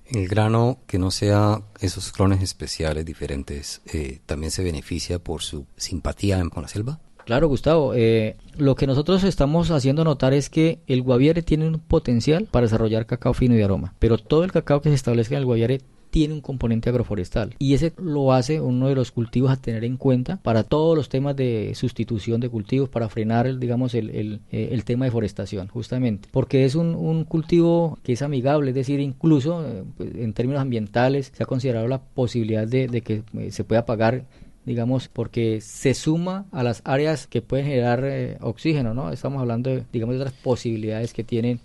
El 0.06 0.28
grano 0.28 0.78
que 0.86 0.98
no 0.98 1.10
sea 1.10 1.62
esos 1.80 2.12
clones 2.12 2.40
especiales 2.40 3.04
diferentes, 3.04 3.82
eh, 3.92 4.20
¿también 4.26 4.52
se 4.52 4.62
beneficia 4.62 5.18
por 5.18 5.42
su 5.42 5.66
simpatía 5.76 6.40
con 6.50 6.62
la 6.62 6.68
selva? 6.68 7.00
Claro, 7.24 7.48
Gustavo. 7.48 7.94
Eh, 7.94 8.36
lo 8.56 8.74
que 8.76 8.86
nosotros 8.86 9.24
estamos 9.24 9.70
haciendo 9.70 10.04
notar 10.04 10.32
es 10.32 10.48
que 10.48 10.80
el 10.86 11.02
guaviare 11.02 11.42
tiene 11.42 11.66
un 11.66 11.78
potencial 11.80 12.46
para 12.50 12.66
desarrollar 12.66 13.06
cacao 13.06 13.34
fino 13.34 13.56
y 13.56 13.62
aroma, 13.62 13.94
pero 13.98 14.18
todo 14.18 14.44
el 14.44 14.52
cacao 14.52 14.80
que 14.80 14.88
se 14.88 14.94
establezca 14.94 15.34
en 15.34 15.40
el 15.40 15.46
guaviare 15.46 15.80
tiene 16.10 16.34
un 16.34 16.40
componente 16.40 16.90
agroforestal 16.90 17.54
y 17.58 17.74
ese 17.74 17.92
lo 17.96 18.32
hace 18.32 18.60
uno 18.60 18.88
de 18.88 18.94
los 18.94 19.10
cultivos 19.10 19.50
a 19.50 19.56
tener 19.56 19.84
en 19.84 19.96
cuenta 19.96 20.36
para 20.42 20.64
todos 20.64 20.96
los 20.96 21.08
temas 21.08 21.36
de 21.36 21.72
sustitución 21.74 22.40
de 22.40 22.48
cultivos 22.48 22.88
para 22.88 23.08
frenar 23.08 23.46
el, 23.46 23.60
digamos 23.60 23.94
el, 23.94 24.10
el, 24.10 24.40
eh, 24.50 24.80
tema 24.84 25.04
de 25.04 25.10
forestación 25.10 25.68
justamente. 25.68 26.28
Porque 26.32 26.64
es 26.64 26.74
un, 26.74 26.94
un, 26.94 27.24
cultivo 27.24 27.98
que 28.02 28.12
es 28.12 28.22
amigable 28.22 28.70
es 28.70 28.74
decir 28.74 29.00
incluso 29.00 29.64
eh, 29.64 29.84
pues, 29.96 30.14
en 30.14 30.32
términos 30.32 30.60
ambientales 30.60 31.32
se 31.34 31.42
ha 31.42 31.46
considerado 31.46 31.86
la 31.86 32.00
posibilidad 32.00 32.66
de, 32.66 32.88
de 32.88 33.02
que 33.02 33.22
eh, 33.38 33.50
se 33.50 33.64
pueda 33.64 33.86
pagar 33.86 34.24
digamos, 34.64 35.08
porque 35.08 35.60
se 35.60 35.94
suma 35.94 36.46
a 36.52 36.62
las 36.62 36.82
áreas 36.84 37.26
que 37.26 37.42
pueden 37.42 37.66
generar 37.66 38.04
eh, 38.04 38.36
oxígeno, 38.40 38.94
¿no? 38.94 39.10
Estamos 39.12 39.40
hablando, 39.40 39.70
de, 39.70 39.84
digamos, 39.92 40.14
de 40.14 40.20
otras 40.20 40.34
posibilidades 40.34 41.12
que 41.12 41.24
tienen 41.24 41.60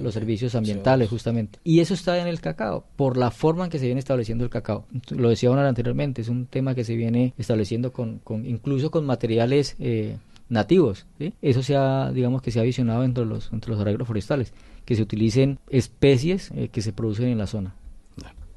los 0.00 0.14
servicios 0.14 0.54
ambientales, 0.54 1.08
justamente. 1.08 1.58
Y 1.64 1.80
eso 1.80 1.94
está 1.94 2.18
en 2.18 2.26
el 2.26 2.40
cacao, 2.40 2.84
por 2.96 3.16
la 3.16 3.30
forma 3.30 3.64
en 3.64 3.70
que 3.70 3.78
se 3.78 3.86
viene 3.86 3.98
estableciendo 3.98 4.44
el 4.44 4.50
cacao. 4.50 4.86
Lo 5.10 5.28
decía 5.28 5.50
Honor 5.50 5.66
anteriormente, 5.66 6.22
es 6.22 6.28
un 6.28 6.46
tema 6.46 6.74
que 6.74 6.84
se 6.84 6.96
viene 6.96 7.34
estableciendo 7.38 7.92
con, 7.92 8.18
con 8.18 8.46
incluso 8.46 8.90
con 8.90 9.04
materiales 9.04 9.76
eh, 9.78 10.16
nativos, 10.48 11.06
Eso 11.42 11.62
se 11.62 11.76
ha, 11.76 12.10
digamos, 12.12 12.42
que 12.42 12.50
se 12.50 12.60
ha 12.60 12.62
visionado 12.62 13.04
entre 13.04 13.24
los, 13.24 13.52
entre 13.52 13.70
los 13.70 13.80
arreglos 13.80 14.06
forestales, 14.06 14.52
que 14.84 14.94
se 14.94 15.02
utilicen 15.02 15.58
especies 15.68 16.50
eh, 16.52 16.68
que 16.68 16.80
se 16.80 16.92
producen 16.92 17.28
en 17.28 17.38
la 17.38 17.46
zona. 17.46 17.74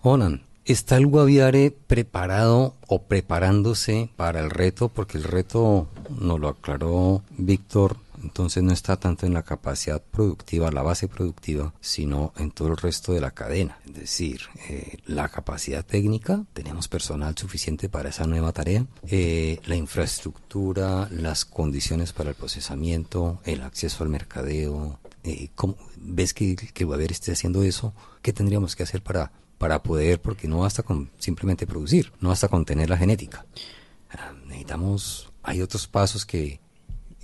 Onan, 0.01 0.41
¿Está 0.65 0.97
el 0.97 1.07
Guaviare 1.07 1.71
preparado 1.71 2.75
o 2.87 3.01
preparándose 3.03 4.09
para 4.15 4.41
el 4.41 4.51
reto? 4.51 4.89
Porque 4.89 5.17
el 5.17 5.23
reto 5.23 5.87
nos 6.19 6.39
lo 6.39 6.49
aclaró 6.49 7.23
Víctor, 7.35 7.97
entonces 8.23 8.61
no 8.61 8.71
está 8.71 8.97
tanto 8.97 9.25
en 9.25 9.33
la 9.33 9.41
capacidad 9.41 9.99
productiva, 9.99 10.71
la 10.71 10.83
base 10.83 11.07
productiva, 11.07 11.73
sino 11.81 12.31
en 12.37 12.51
todo 12.51 12.67
el 12.67 12.77
resto 12.77 13.13
de 13.13 13.21
la 13.21 13.31
cadena. 13.31 13.79
Es 13.87 13.93
decir, 13.95 14.41
eh, 14.69 14.97
la 15.07 15.29
capacidad 15.29 15.83
técnica, 15.83 16.45
tenemos 16.53 16.87
personal 16.87 17.35
suficiente 17.35 17.89
para 17.89 18.09
esa 18.09 18.27
nueva 18.27 18.51
tarea, 18.51 18.85
eh, 19.07 19.59
la 19.65 19.75
infraestructura, 19.75 21.09
las 21.11 21.43
condiciones 21.43 22.13
para 22.13 22.29
el 22.29 22.35
procesamiento, 22.35 23.39
el 23.45 23.63
acceso 23.63 24.03
al 24.03 24.09
mercadeo. 24.09 24.99
Eh, 25.23 25.49
¿Ves 25.97 26.33
que, 26.33 26.55
que 26.55 26.85
Guaviare 26.85 27.13
esté 27.13 27.31
haciendo 27.31 27.63
eso? 27.63 27.93
¿Qué 28.21 28.31
tendríamos 28.31 28.75
que 28.75 28.83
hacer 28.83 29.01
para 29.01 29.31
para 29.61 29.83
poder, 29.83 30.19
porque 30.19 30.47
no 30.47 30.61
basta 30.61 30.81
con 30.81 31.11
simplemente 31.19 31.67
producir, 31.67 32.11
no 32.19 32.29
basta 32.29 32.47
con 32.47 32.65
tener 32.65 32.89
la 32.89 32.97
genética. 32.97 33.45
Ah, 34.09 34.33
necesitamos, 34.47 35.31
hay 35.43 35.61
otros 35.61 35.85
pasos 35.85 36.25
que, 36.25 36.59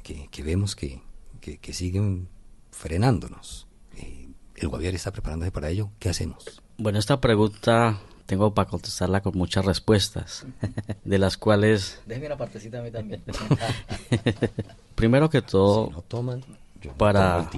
que, 0.03 0.43
vemos 0.43 0.75
que, 0.75 1.01
que, 1.41 1.73
siguen 1.73 2.29
frenándonos. 2.69 3.65
Eh, 3.95 4.29
¿El 4.55 4.67
gobierno 4.67 4.97
está 4.97 5.11
preparándose 5.11 5.51
para 5.51 5.71
ello? 5.71 5.89
¿Qué 5.97 6.09
hacemos? 6.09 6.61
Bueno, 6.77 6.99
esta 6.99 7.19
pregunta 7.19 7.99
tengo 8.27 8.53
para 8.53 8.69
contestarla 8.69 9.21
con 9.21 9.35
muchas 9.35 9.65
respuestas, 9.65 10.45
de 11.03 11.17
las 11.17 11.37
cuales... 11.37 12.01
Déjeme 12.05 12.27
una 12.27 12.37
partecita 12.37 12.77
a 12.77 12.83
mí 12.83 12.91
también. 12.91 13.23
Primero 14.95 15.27
que 15.31 15.41
todo... 15.41 15.87
Si 15.87 15.93
no 15.93 16.01
toman, 16.03 16.43
para, 16.97 17.49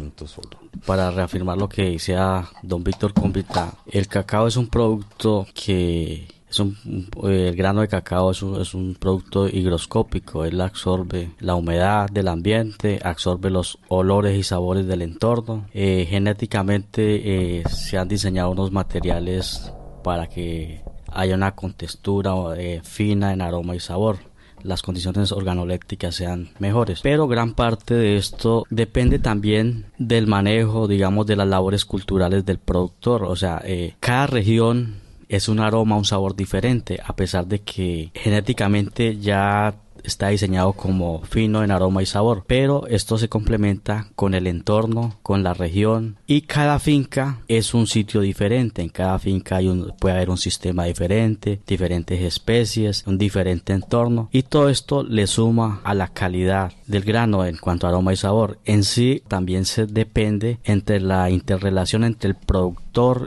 para 0.86 1.12
reafirmar 1.12 1.58
lo 1.58 1.70
que 1.70 1.92
decía 1.92 2.48
don 2.64 2.84
Víctor 2.84 3.14
Convita, 3.14 3.74
el 3.92 4.08
cacao 4.08 4.48
es 4.48 4.58
un 4.58 4.68
producto 4.68 5.48
que 5.54 6.28
es 6.50 6.60
un, 6.60 6.76
el 7.24 7.56
grano 7.56 7.82
de 7.82 7.88
cacao 7.88 8.32
es 8.32 8.42
un, 8.42 8.60
es 8.60 8.74
un, 8.74 8.96
producto 8.96 9.48
higroscópico, 9.48 10.46
él 10.46 10.60
absorbe 10.62 11.32
la 11.40 11.56
humedad 11.56 12.10
del 12.10 12.28
ambiente, 12.28 13.00
absorbe 13.04 13.52
los 13.52 13.78
olores 13.88 14.38
y 14.38 14.44
sabores 14.44 14.88
del 14.88 15.04
entorno. 15.04 15.68
Eh, 15.74 16.08
genéticamente 16.10 17.60
eh, 17.60 17.64
se 17.70 17.98
han 18.00 18.08
diseñado 18.08 18.50
unos 18.50 18.72
materiales 18.72 19.72
para 20.04 20.28
que 20.28 20.82
haya 21.12 21.36
una 21.36 21.56
contextura 21.56 22.34
eh, 22.58 22.82
fina 22.84 23.32
en 23.32 23.42
aroma 23.42 23.76
y 23.76 23.80
sabor 23.80 24.29
las 24.64 24.82
condiciones 24.82 25.32
organolépticas 25.32 26.16
sean 26.16 26.50
mejores. 26.60 27.02
Pero 27.02 27.28
gran 27.28 27.54
parte 27.54 27.94
de 27.94 28.18
esto 28.18 28.66
depende 28.70 29.20
también 29.20 29.86
del 29.98 30.28
manejo, 30.28 30.88
digamos, 30.88 31.26
de 31.28 31.36
las 31.36 31.48
labores 31.48 31.86
culturales 31.86 32.46
del 32.46 32.60
productor. 32.60 33.24
O 33.24 33.36
sea, 33.36 33.62
eh, 33.64 33.96
cada 34.00 34.28
región 34.28 34.96
es 35.28 35.48
un 35.48 35.60
aroma, 35.60 35.96
un 35.96 36.06
sabor 36.06 36.36
diferente, 36.36 37.00
a 37.06 37.16
pesar 37.16 37.46
de 37.48 37.60
que 37.60 38.12
genéticamente 38.16 39.18
ya 39.18 39.76
está 40.04 40.30
diseñado 40.30 40.74
como 40.74 41.22
fino 41.24 41.64
en 41.64 41.72
aroma 41.72 42.02
y 42.02 42.06
sabor, 42.06 42.44
pero 42.48 42.88
esto 42.88 43.18
se 43.18 43.30
complementa 43.30 44.08
con 44.16 44.34
el 44.34 44.48
entorno, 44.48 45.16
con 45.22 45.44
la 45.44 45.54
región 45.54 46.18
y 46.28 46.42
cada 46.42 46.80
finca 46.80 47.40
es 47.48 47.74
un 47.74 47.88
sitio 47.88 48.22
diferente. 48.22 48.82
En 48.82 48.90
cada 48.90 49.20
finca 49.20 49.58
hay 49.58 49.68
un, 49.68 49.94
puede 50.00 50.16
haber 50.16 50.30
un 50.30 50.38
sistema 50.38 50.86
diferente, 50.86 51.62
diferentes 51.68 52.22
especies, 52.22 53.04
un 53.08 53.18
diferente 53.18 53.74
entorno 53.74 54.30
y 54.32 54.44
todo 54.44 54.70
esto 54.70 55.04
le 55.04 55.28
suma 55.28 55.82
a 55.84 55.94
la 55.94 56.08
calidad 56.08 56.72
del 56.88 57.04
grano 57.04 57.46
en 57.46 57.58
cuanto 57.58 57.86
a 57.86 57.90
aroma 57.90 58.14
y 58.14 58.18
sabor. 58.18 58.60
En 58.66 58.84
sí 58.84 59.24
también 59.28 59.66
se 59.66 59.86
depende 59.86 60.60
entre 60.64 61.00
la 61.00 61.30
interrelación 61.30 62.04
entre 62.04 62.30
el 62.30 62.36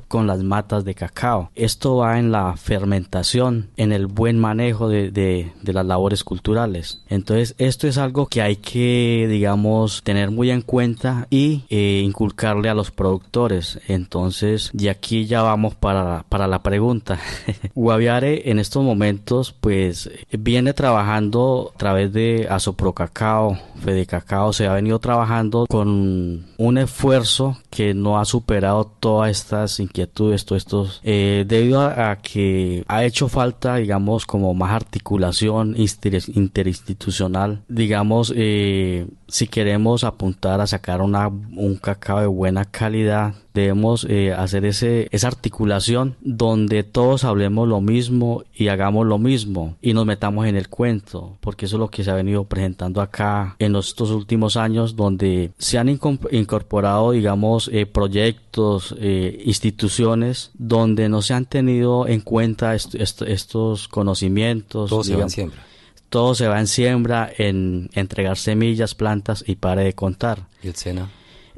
con 0.09 0.27
las 0.27 0.43
matas 0.43 0.85
de 0.85 0.95
cacao. 0.95 1.51
Esto 1.55 1.97
va 1.97 2.19
en 2.19 2.33
la 2.33 2.57
fermentación, 2.57 3.71
en 3.77 3.93
el 3.93 4.07
buen 4.07 4.39
manejo 4.39 4.89
de, 4.89 5.11
de, 5.11 5.73
las 5.73 5.87
labores 5.87 6.25
culturales 6.25 6.53
entonces, 7.09 7.55
esto 7.59 7.87
es 7.87 7.99
algo 7.99 8.27
que 8.27 8.43
hay 8.43 8.57
que, 8.57 9.27
digamos, 9.29 10.03
tener 10.03 10.31
muy 10.31 10.51
en 10.51 10.63
cuenta 10.63 11.27
y 11.31 11.65
eh, 11.71 12.03
inculcarle 12.05 12.69
a 12.69 12.75
los 12.75 12.91
productores. 12.91 13.81
Entonces, 13.89 14.71
de 14.73 14.91
aquí 14.91 15.27
ya 15.27 15.43
vamos 15.43 15.75
para, 15.75 16.25
para 16.29 16.47
la 16.47 16.63
pregunta. 16.63 17.19
Guaviare 17.75 18.51
en 18.51 18.59
estos 18.59 18.83
momentos, 18.83 19.55
pues, 19.61 20.11
viene 20.31 20.73
trabajando 20.73 21.73
a 21.75 21.79
través 21.79 22.13
de 22.13 22.47
Asopro 22.51 22.93
Cacao, 22.93 23.59
Fede 23.83 24.07
Cacao, 24.07 24.53
se 24.53 24.67
ha 24.67 24.75
venido 24.75 24.99
trabajando 24.99 25.67
con 25.69 26.47
un 26.57 26.79
esfuerzo 26.79 27.59
que 27.71 27.95
no 27.95 28.19
ha 28.19 28.25
superado 28.25 28.85
todas 29.01 29.31
estas 29.53 29.81
inquietudes, 29.81 30.45
todos 30.45 30.63
estos, 30.63 31.01
eh, 31.05 31.45
debido 31.47 31.83
a, 31.83 32.17
que 32.17 32.85
ha 32.89 33.05
hecho 33.05 33.29
falta, 33.29 33.77
digamos, 33.77 34.25
como 34.25 34.55
más 34.55 34.73
articulación 34.73 35.77
interinstitucional, 35.77 37.63
digamos, 37.69 38.33
eh, 38.35 39.07
si 39.29 39.47
queremos 39.47 40.05
apuntar 40.05 40.61
a 40.61 40.67
sacar 40.67 41.03
una, 41.03 41.29
un 41.29 41.77
cacao 41.77 42.21
de 42.21 42.27
buena 42.27 42.65
calidad, 42.65 43.35
debemos 43.55 44.07
eh, 44.09 44.33
hacer 44.33 44.65
ese, 44.65 45.09
esa 45.11 45.29
articulación 45.29 46.17
donde 46.21 46.83
todos 46.83 47.25
hablemos 47.25 47.69
lo 47.69 47.81
mismo 47.81 48.45
y 48.55 48.69
hagamos 48.69 49.07
lo 49.07 49.19
mismo 49.19 49.77
y 49.83 49.93
nos 49.93 50.07
metamos 50.07 50.47
en 50.47 50.57
el 50.57 50.69
cuento, 50.69 51.37
porque 51.41 51.67
eso 51.67 51.77
es 51.77 51.81
lo 51.81 51.89
que 51.89 52.05
se 52.05 52.11
ha 52.11 52.15
venido 52.15 52.45
presentando 52.45 53.01
acá 53.01 53.57
en 53.59 53.77
estos 53.77 54.11
últimos 54.11 54.57
años, 54.57 54.97
donde 54.97 55.51
se 55.59 55.79
han 55.79 55.89
incorporado, 55.89 57.13
digamos, 57.13 57.69
eh, 57.73 57.87
proyectos, 57.87 58.95
eh, 58.99 59.43
instituciones, 59.45 60.51
donde 60.55 61.09
no 61.09 61.23
se 61.23 61.35
han 61.35 61.47
tenido 61.47 62.07
en 62.07 62.21
cuenta 62.21 62.75
estos 62.75 63.89
conocimientos. 63.89 64.91
Todo 64.91 65.05
se 65.05 65.17
va 65.17 65.23
en 65.23 65.31
siembra. 65.31 65.65
Todo 66.09 66.35
se 66.35 66.47
va 66.47 66.61
en 66.61 66.67
siembra, 66.67 67.31
en 67.39 67.89
entregar 67.95 68.37
semillas, 68.37 68.95
plantas 68.95 69.45
y 69.47 69.57
pare 69.57 69.85
de 69.85 69.95
contar. 69.95 70.47
¿Y 70.63 70.69
el 70.69 70.75
SENA? 70.75 71.09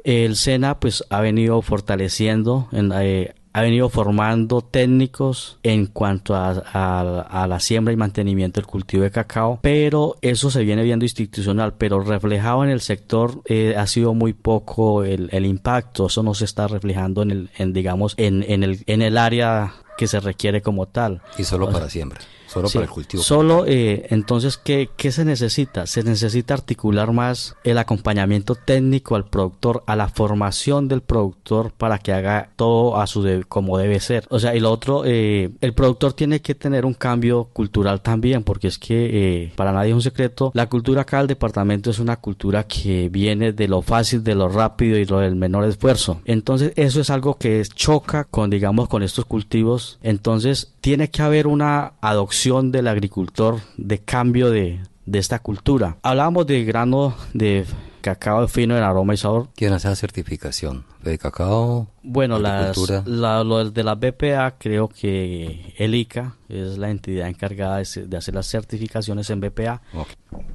El 0.05 0.35
SENA 0.35 0.79
pues 0.79 1.03
ha 1.09 1.19
venido 1.19 1.59
fortaleciendo, 1.63 2.69
eh, 2.71 3.33
ha 3.53 3.61
venido 3.61 3.89
formando 3.89 4.61
técnicos 4.61 5.57
en 5.63 5.87
cuanto 5.87 6.35
a, 6.35 7.45
la 7.49 7.59
siembra 7.59 7.91
y 7.91 7.97
mantenimiento 7.97 8.61
del 8.61 8.67
cultivo 8.67 9.01
de 9.01 9.09
cacao, 9.09 9.57
pero 9.63 10.15
eso 10.21 10.51
se 10.51 10.63
viene 10.63 10.83
viendo 10.83 11.05
institucional, 11.05 11.73
pero 11.73 12.01
reflejado 12.01 12.63
en 12.63 12.69
el 12.69 12.81
sector 12.81 13.41
eh, 13.45 13.73
ha 13.75 13.87
sido 13.87 14.13
muy 14.13 14.33
poco 14.33 15.03
el, 15.03 15.45
impacto, 15.45 16.05
eso 16.05 16.21
no 16.21 16.35
se 16.35 16.45
está 16.45 16.67
reflejando 16.67 17.23
en 17.23 17.31
el, 17.31 17.49
en, 17.57 17.73
digamos, 17.73 18.13
en, 18.17 18.43
en, 18.43 18.61
el, 18.61 18.83
en 18.85 19.01
el 19.01 19.17
área 19.17 19.73
que 19.97 20.05
se 20.05 20.19
requiere 20.19 20.61
como 20.61 20.85
tal. 20.85 21.23
Y 21.39 21.45
solo 21.45 21.71
para 21.71 21.89
siembra. 21.89 22.19
Solo 22.47 22.69
para 22.69 22.85
el 22.85 22.91
cultivo. 22.91 23.23
Solo, 23.23 23.65
eh, 23.67 24.07
entonces, 24.09 24.57
¿qué, 24.57 24.89
¿qué, 24.95 25.11
se 25.11 25.25
necesita? 25.25 25.87
Se 25.87 26.03
necesita 26.03 26.53
articular 26.53 27.11
más 27.11 27.55
el 27.63 27.77
acompañamiento 27.77 28.55
técnico 28.55 29.15
al 29.15 29.25
productor, 29.25 29.83
a 29.87 29.95
la 29.95 30.07
formación 30.07 30.87
del 30.87 31.01
productor 31.01 31.71
para 31.71 31.97
que 31.97 32.13
haga 32.13 32.49
todo 32.55 32.97
a 32.97 33.07
su 33.07 33.25
como 33.47 33.77
debe 33.77 33.99
ser. 33.99 34.25
O 34.29 34.39
sea, 34.39 34.55
y 34.55 34.59
lo 34.59 34.71
otro, 34.71 35.03
eh, 35.05 35.49
el 35.61 35.73
productor 35.73 36.13
tiene 36.13 36.41
que 36.41 36.55
tener 36.55 36.85
un 36.85 36.93
cambio 36.93 37.45
cultural 37.53 38.01
también, 38.01 38.43
porque 38.43 38.67
es 38.67 38.77
que 38.77 39.43
eh, 39.43 39.51
para 39.55 39.71
nadie 39.71 39.89
es 39.89 39.95
un 39.95 40.01
secreto, 40.01 40.51
la 40.53 40.67
cultura 40.67 41.01
acá 41.01 41.19
del 41.19 41.27
departamento 41.27 41.89
es 41.89 41.99
una 41.99 42.17
cultura 42.17 42.65
que 42.65 43.09
viene 43.09 43.51
de 43.51 43.67
lo 43.67 43.81
fácil, 43.81 44.23
de 44.23 44.35
lo 44.35 44.49
rápido 44.49 44.97
y 44.97 45.05
lo 45.05 45.19
del 45.19 45.35
menor 45.35 45.65
esfuerzo. 45.65 46.21
Entonces, 46.25 46.73
eso 46.75 47.01
es 47.01 47.09
algo 47.09 47.35
que 47.35 47.63
choca 47.73 48.25
con, 48.25 48.49
digamos, 48.49 48.87
con 48.87 49.03
estos 49.03 49.25
cultivos. 49.25 49.97
Entonces, 50.01 50.73
tiene 50.85 51.09
que 51.09 51.23
haber 51.23 51.47
una 51.47 51.93
adopción 51.99 52.71
del 52.71 52.87
agricultor 52.87 53.59
de 53.75 53.97
cambio 54.03 54.51
de, 54.51 54.81
esta 55.11 55.39
cultura. 55.39 55.97
Hablábamos 56.03 56.45
de 56.45 56.63
grano 56.63 57.15
de 57.33 57.65
cacao 58.01 58.47
fino 58.47 58.77
en 58.77 58.83
aroma 58.83 59.15
y 59.15 59.17
sabor. 59.17 59.47
¿Quién 59.55 59.73
hace 59.73 59.87
la 59.87 59.95
certificación? 59.95 60.85
¿De 61.01 61.17
cacao? 61.17 61.87
Bueno, 62.03 62.37
las, 62.37 62.77
la, 63.07 63.43
lo 63.43 63.71
de 63.71 63.83
la 63.83 63.95
BPA 63.95 64.59
creo 64.59 64.87
que 64.87 65.73
el 65.75 65.95
ICA 65.95 66.35
es 66.49 66.77
la 66.77 66.91
entidad 66.91 67.29
encargada 67.29 67.77
de, 67.77 68.17
hacer 68.17 68.35
las 68.35 68.45
certificaciones 68.45 69.31
en 69.31 69.41
BPA. 69.41 69.81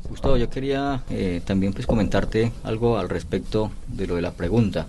Gustavo, 0.09 0.37
yo 0.37 0.49
quería 0.49 1.03
eh, 1.11 1.43
también 1.45 1.73
pues 1.73 1.89
comentarte 1.89 2.53
algo 2.63 2.99
al 2.99 3.09
respecto 3.09 3.73
de 3.89 4.07
lo 4.07 4.15
de 4.15 4.23
la 4.23 4.31
pregunta. 4.31 4.87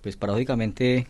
Pues 0.00 0.16
paradójicamente 0.16 1.06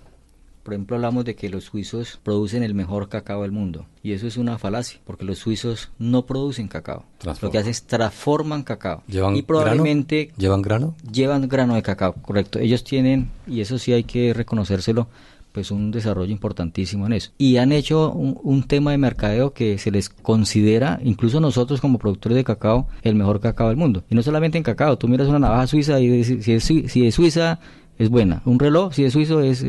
por 0.65 0.73
ejemplo, 0.73 0.97
hablamos 0.97 1.27
de 1.27 1.37
que 1.37 1.51
los 1.51 1.65
suizos 1.65 2.19
producen 2.23 2.63
el 2.63 2.73
mejor 2.73 3.11
cacao 3.11 3.43
del 3.43 3.53
mundo. 3.53 3.85
Y 4.03 4.13
eso 4.13 4.27
es 4.27 4.39
una 4.39 4.59
falacia, 4.59 4.99
porque 5.05 5.27
los 5.27 5.39
suizos 5.39 5.91
no 5.99 6.25
producen 6.25 6.69
cacao. 6.69 7.05
Lo 7.43 7.51
que 7.51 7.59
hacen 7.59 7.71
es 7.71 7.83
transforman 7.83 8.63
cacao. 8.63 9.03
¿Llevan 9.07 9.37
y 9.37 9.43
probablemente 9.43 10.25
grano? 10.25 10.39
¿Llevan 10.39 10.63
grano? 10.63 10.95
Llevan 11.13 11.49
grano 11.49 11.75
de 11.75 11.83
cacao, 11.83 12.15
correcto. 12.15 12.59
Ellos 12.59 12.83
tienen, 12.83 13.29
y 13.47 13.61
eso 13.61 13.79
sí 13.79 13.93
hay 13.93 14.05
que 14.05 14.33
reconocérselo, 14.33 15.07
pues 15.53 15.71
un 15.71 15.91
desarrollo 15.91 16.33
importantísimo 16.33 17.07
en 17.07 17.13
eso. 17.13 17.31
Y 17.37 17.59
han 17.59 17.71
hecho 17.71 18.11
un, 18.11 18.63
tema 18.63 18.91
de 18.91 18.99
mercadeo 18.99 19.53
que 19.53 19.77
se 19.77 19.91
les 19.91 20.09
considera, 20.09 20.99
incluso 21.05 21.41
nosotros 21.41 21.83
como 21.83 21.99
productores 21.99 22.37
de 22.37 22.43
cacao, 22.43 22.89
el 23.03 23.15
mejor 23.15 23.39
cacao 23.39 23.69
del 23.69 23.77
mundo. 23.77 24.03
Y 24.09 24.15
no 24.15 24.23
solamente 24.23 24.57
en 24.57 24.65
cacao, 24.65 24.97
tú 24.97 25.09
miras 25.09 25.29
una 25.29 25.39
navaja 25.39 25.67
suiza 25.67 26.01
y 26.01 26.25
si 26.25 26.53
es, 26.53 26.65
si 26.65 27.07
es 27.07 27.15
suiza 27.15 27.61
es 27.99 28.09
buena. 28.09 28.43
Un 28.45 28.59
reloj, 28.59 28.95
si 28.95 29.05
es 29.05 29.13
suizo, 29.13 29.41
es, 29.41 29.65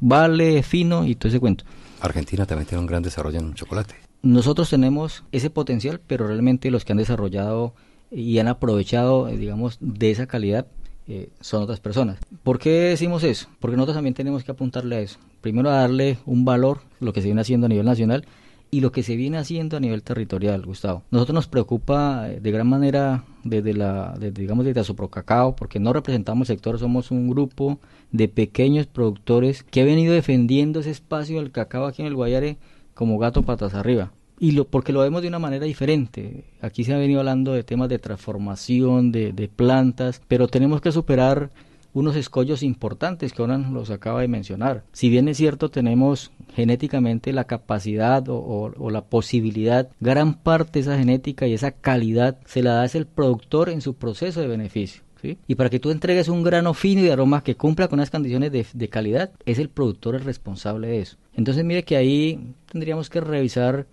vale, 0.00 0.62
fino 0.62 1.06
y 1.06 1.14
todo 1.14 1.28
ese 1.28 1.40
cuento. 1.40 1.64
Argentina 2.00 2.46
también 2.46 2.66
tiene 2.66 2.80
un 2.80 2.86
gran 2.86 3.02
desarrollo 3.02 3.38
en 3.38 3.54
chocolate. 3.54 3.94
Nosotros 4.22 4.68
tenemos 4.70 5.24
ese 5.32 5.50
potencial, 5.50 6.00
pero 6.06 6.26
realmente 6.26 6.70
los 6.70 6.84
que 6.84 6.92
han 6.92 6.98
desarrollado 6.98 7.74
y 8.10 8.38
han 8.38 8.48
aprovechado, 8.48 9.28
eh, 9.28 9.36
digamos, 9.36 9.78
de 9.80 10.10
esa 10.10 10.26
calidad 10.26 10.66
eh, 11.06 11.30
son 11.40 11.62
otras 11.62 11.80
personas. 11.80 12.18
¿Por 12.42 12.58
qué 12.58 12.70
decimos 12.70 13.24
eso? 13.24 13.48
Porque 13.60 13.76
nosotros 13.76 13.96
también 13.96 14.14
tenemos 14.14 14.44
que 14.44 14.52
apuntarle 14.52 14.96
a 14.96 15.00
eso. 15.00 15.18
Primero 15.40 15.70
a 15.70 15.74
darle 15.74 16.18
un 16.26 16.44
valor, 16.44 16.80
lo 17.00 17.12
que 17.12 17.20
se 17.20 17.28
viene 17.28 17.40
haciendo 17.40 17.66
a 17.66 17.68
nivel 17.68 17.86
nacional, 17.86 18.26
y 18.70 18.80
lo 18.80 18.92
que 18.92 19.02
se 19.02 19.16
viene 19.16 19.38
haciendo 19.38 19.76
a 19.76 19.80
nivel 19.80 20.02
territorial, 20.02 20.64
Gustavo. 20.64 21.02
Nosotros 21.10 21.34
nos 21.34 21.48
preocupa 21.48 22.30
eh, 22.30 22.40
de 22.40 22.50
gran 22.50 22.68
manera 22.68 23.24
desde 23.42 23.74
la, 23.74 24.16
digamos, 24.18 24.64
desde 24.64 24.80
Asoprocacao, 24.80 25.56
porque 25.56 25.80
no 25.80 25.92
representamos 25.92 26.48
el 26.48 26.56
sector, 26.56 26.78
somos 26.78 27.10
un 27.10 27.28
grupo 27.28 27.80
de 28.12 28.28
pequeños 28.28 28.86
productores 28.86 29.62
que 29.64 29.80
ha 29.80 29.84
venido 29.84 30.14
defendiendo 30.14 30.80
ese 30.80 30.90
espacio 30.90 31.40
del 31.40 31.50
cacao 31.50 31.86
aquí 31.86 32.02
en 32.02 32.08
el 32.08 32.14
Guayare 32.14 32.58
como 32.94 33.18
gato 33.18 33.42
patas 33.42 33.74
arriba. 33.74 34.12
Y 34.38 34.52
lo, 34.52 34.66
porque 34.66 34.92
lo 34.92 35.00
vemos 35.00 35.20
de 35.20 35.28
una 35.28 35.38
manera 35.38 35.66
diferente. 35.66 36.44
Aquí 36.62 36.84
se 36.84 36.94
ha 36.94 36.98
venido 36.98 37.20
hablando 37.20 37.52
de 37.52 37.62
temas 37.62 37.90
de 37.90 37.98
transformación, 37.98 39.12
de, 39.12 39.32
de 39.32 39.48
plantas, 39.48 40.22
pero 40.28 40.48
tenemos 40.48 40.80
que 40.80 40.92
superar 40.92 41.50
unos 41.92 42.16
escollos 42.16 42.62
importantes 42.62 43.32
que 43.32 43.42
Onan 43.42 43.74
los 43.74 43.90
acaba 43.90 44.20
de 44.20 44.28
mencionar. 44.28 44.84
Si 44.92 45.08
bien 45.08 45.28
es 45.28 45.36
cierto, 45.36 45.70
tenemos 45.70 46.30
genéticamente 46.54 47.32
la 47.32 47.44
capacidad 47.44 48.24
o, 48.28 48.90
la 48.90 49.04
posibilidad, 49.04 49.88
gran 50.00 50.34
parte 50.34 50.72
de 50.74 50.80
esa 50.80 50.98
genética 50.98 51.46
y 51.46 51.54
esa 51.54 51.72
calidad 51.72 52.38
se 52.44 52.62
la 52.62 52.74
da 52.74 52.84
el 52.84 53.06
productor 53.06 53.70
en 53.70 53.80
su 53.80 53.94
proceso 53.94 54.40
de 54.40 54.48
beneficio. 54.48 55.02
¿Sí? 55.20 55.36
Y 55.46 55.56
para 55.56 55.68
que 55.68 55.78
tú 55.78 55.90
entregues 55.90 56.28
un 56.28 56.42
grano 56.42 56.72
fino 56.72 57.02
y 57.02 57.04
de 57.04 57.42
que 57.44 57.54
cumpla 57.54 57.88
con 57.88 57.98
las 57.98 58.10
condiciones 58.10 58.52
de, 58.52 58.64
de, 58.72 58.88
calidad, 58.88 59.30
es 59.44 59.58
el 59.58 59.68
productor 59.68 60.14
el 60.14 60.24
responsable 60.24 60.88
de 60.88 61.00
eso. 61.00 61.18
Entonces 61.34 61.62
mire 61.62 61.84
que 61.84 61.98
ahí 61.98 62.54
tendríamos 62.72 63.10
que 63.10 63.20
revisar 63.20 63.86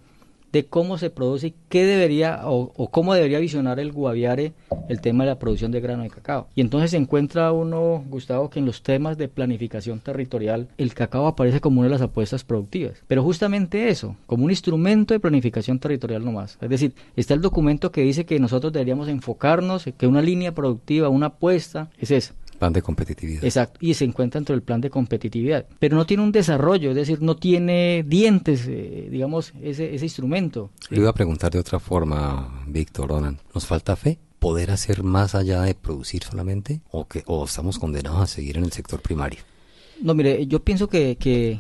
de 0.51 0.65
cómo 0.65 0.97
se 0.97 1.09
produce 1.09 1.47
y 1.47 1.53
qué 1.69 1.85
debería 1.85 2.41
o, 2.45 2.89
cómo 2.89 3.13
debería 3.13 3.39
visionar 3.39 3.79
el 3.79 3.91
Guaviare 3.91 4.53
el 4.89 5.01
tema 5.01 5.23
de 5.23 5.31
la 5.31 5.39
producción 5.39 5.71
de 5.71 5.81
grano 5.81 6.03
de 6.03 6.09
cacao. 6.09 6.47
Y 6.55 6.61
entonces 6.61 6.91
se 6.91 6.97
encuentra 6.97 7.51
uno, 7.51 8.03
Gustavo, 8.09 8.49
que 8.49 8.59
en 8.59 8.65
los 8.65 8.81
temas 8.81 9.17
de 9.17 9.27
planificación 9.27 9.99
territorial 9.99 10.67
el 10.77 10.93
cacao 10.93 11.27
aparece 11.27 11.59
como 11.59 11.81
una 11.81 11.89
de 11.89 11.93
las 11.93 12.01
apuestas 12.01 12.43
productivas. 12.43 13.03
Pero 13.07 13.23
justamente 13.23 13.89
eso, 13.89 14.15
como 14.25 14.45
un 14.45 14.51
instrumento 14.51 15.13
de 15.13 15.19
planificación 15.19 15.79
territorial 15.79 16.23
nomás. 16.23 16.57
Es 16.61 16.69
decir, 16.69 16.93
está 17.15 17.33
el 17.33 17.41
documento 17.41 17.91
que 17.91 18.01
dice 18.01 18.25
que 18.25 18.39
nosotros 18.39 18.73
deberíamos 18.73 19.07
enfocarnos, 19.09 19.85
que 19.97 20.07
una 20.07 20.21
línea 20.21 20.53
productiva, 20.53 21.09
una 21.09 21.27
apuesta 21.27 21.89
es 21.99 22.11
esa 22.11 22.33
Plan 22.59 22.73
de 22.73 22.81
competitividad. 22.81 23.43
Exacto, 23.43 23.79
y 23.81 23.93
se 23.93 24.05
encuentra 24.05 24.39
dentro 24.39 24.53
del 24.53 24.63
plan 24.63 24.81
de 24.81 24.89
competitividad. 24.89 25.65
Pero 25.79 25.95
no 25.95 26.05
tiene 26.05 26.23
un 26.23 26.31
desarrollo, 26.31 26.89
es 26.89 26.95
decir, 26.95 27.21
no 27.21 27.35
tiene 27.35 28.03
dientes, 28.07 28.65
eh, 28.67 29.07
digamos, 29.11 29.53
ese, 29.61 29.93
ese 29.93 30.05
instrumento. 30.05 30.71
Le 30.89 30.99
iba 30.99 31.09
a 31.09 31.13
preguntar 31.13 31.51
de 31.51 31.59
otra 31.59 31.79
forma, 31.79 32.63
Víctor 32.67 33.09
Ronan. 33.09 33.37
¿Nos 33.53 33.65
falta 33.65 33.95
fe? 33.95 34.17
¿Poder 34.39 34.71
hacer 34.71 35.03
más 35.03 35.35
allá 35.35 35.61
de 35.61 35.75
producir 35.75 36.23
solamente? 36.23 36.81
¿O, 36.91 37.07
que, 37.07 37.23
o 37.25 37.45
estamos 37.45 37.79
condenados 37.79 38.21
a 38.21 38.27
seguir 38.27 38.57
en 38.57 38.63
el 38.63 38.71
sector 38.71 39.01
primario? 39.01 39.39
No, 40.01 40.13
mire, 40.13 40.45
yo 40.47 40.63
pienso 40.63 40.87
que, 40.87 41.15
que 41.15 41.59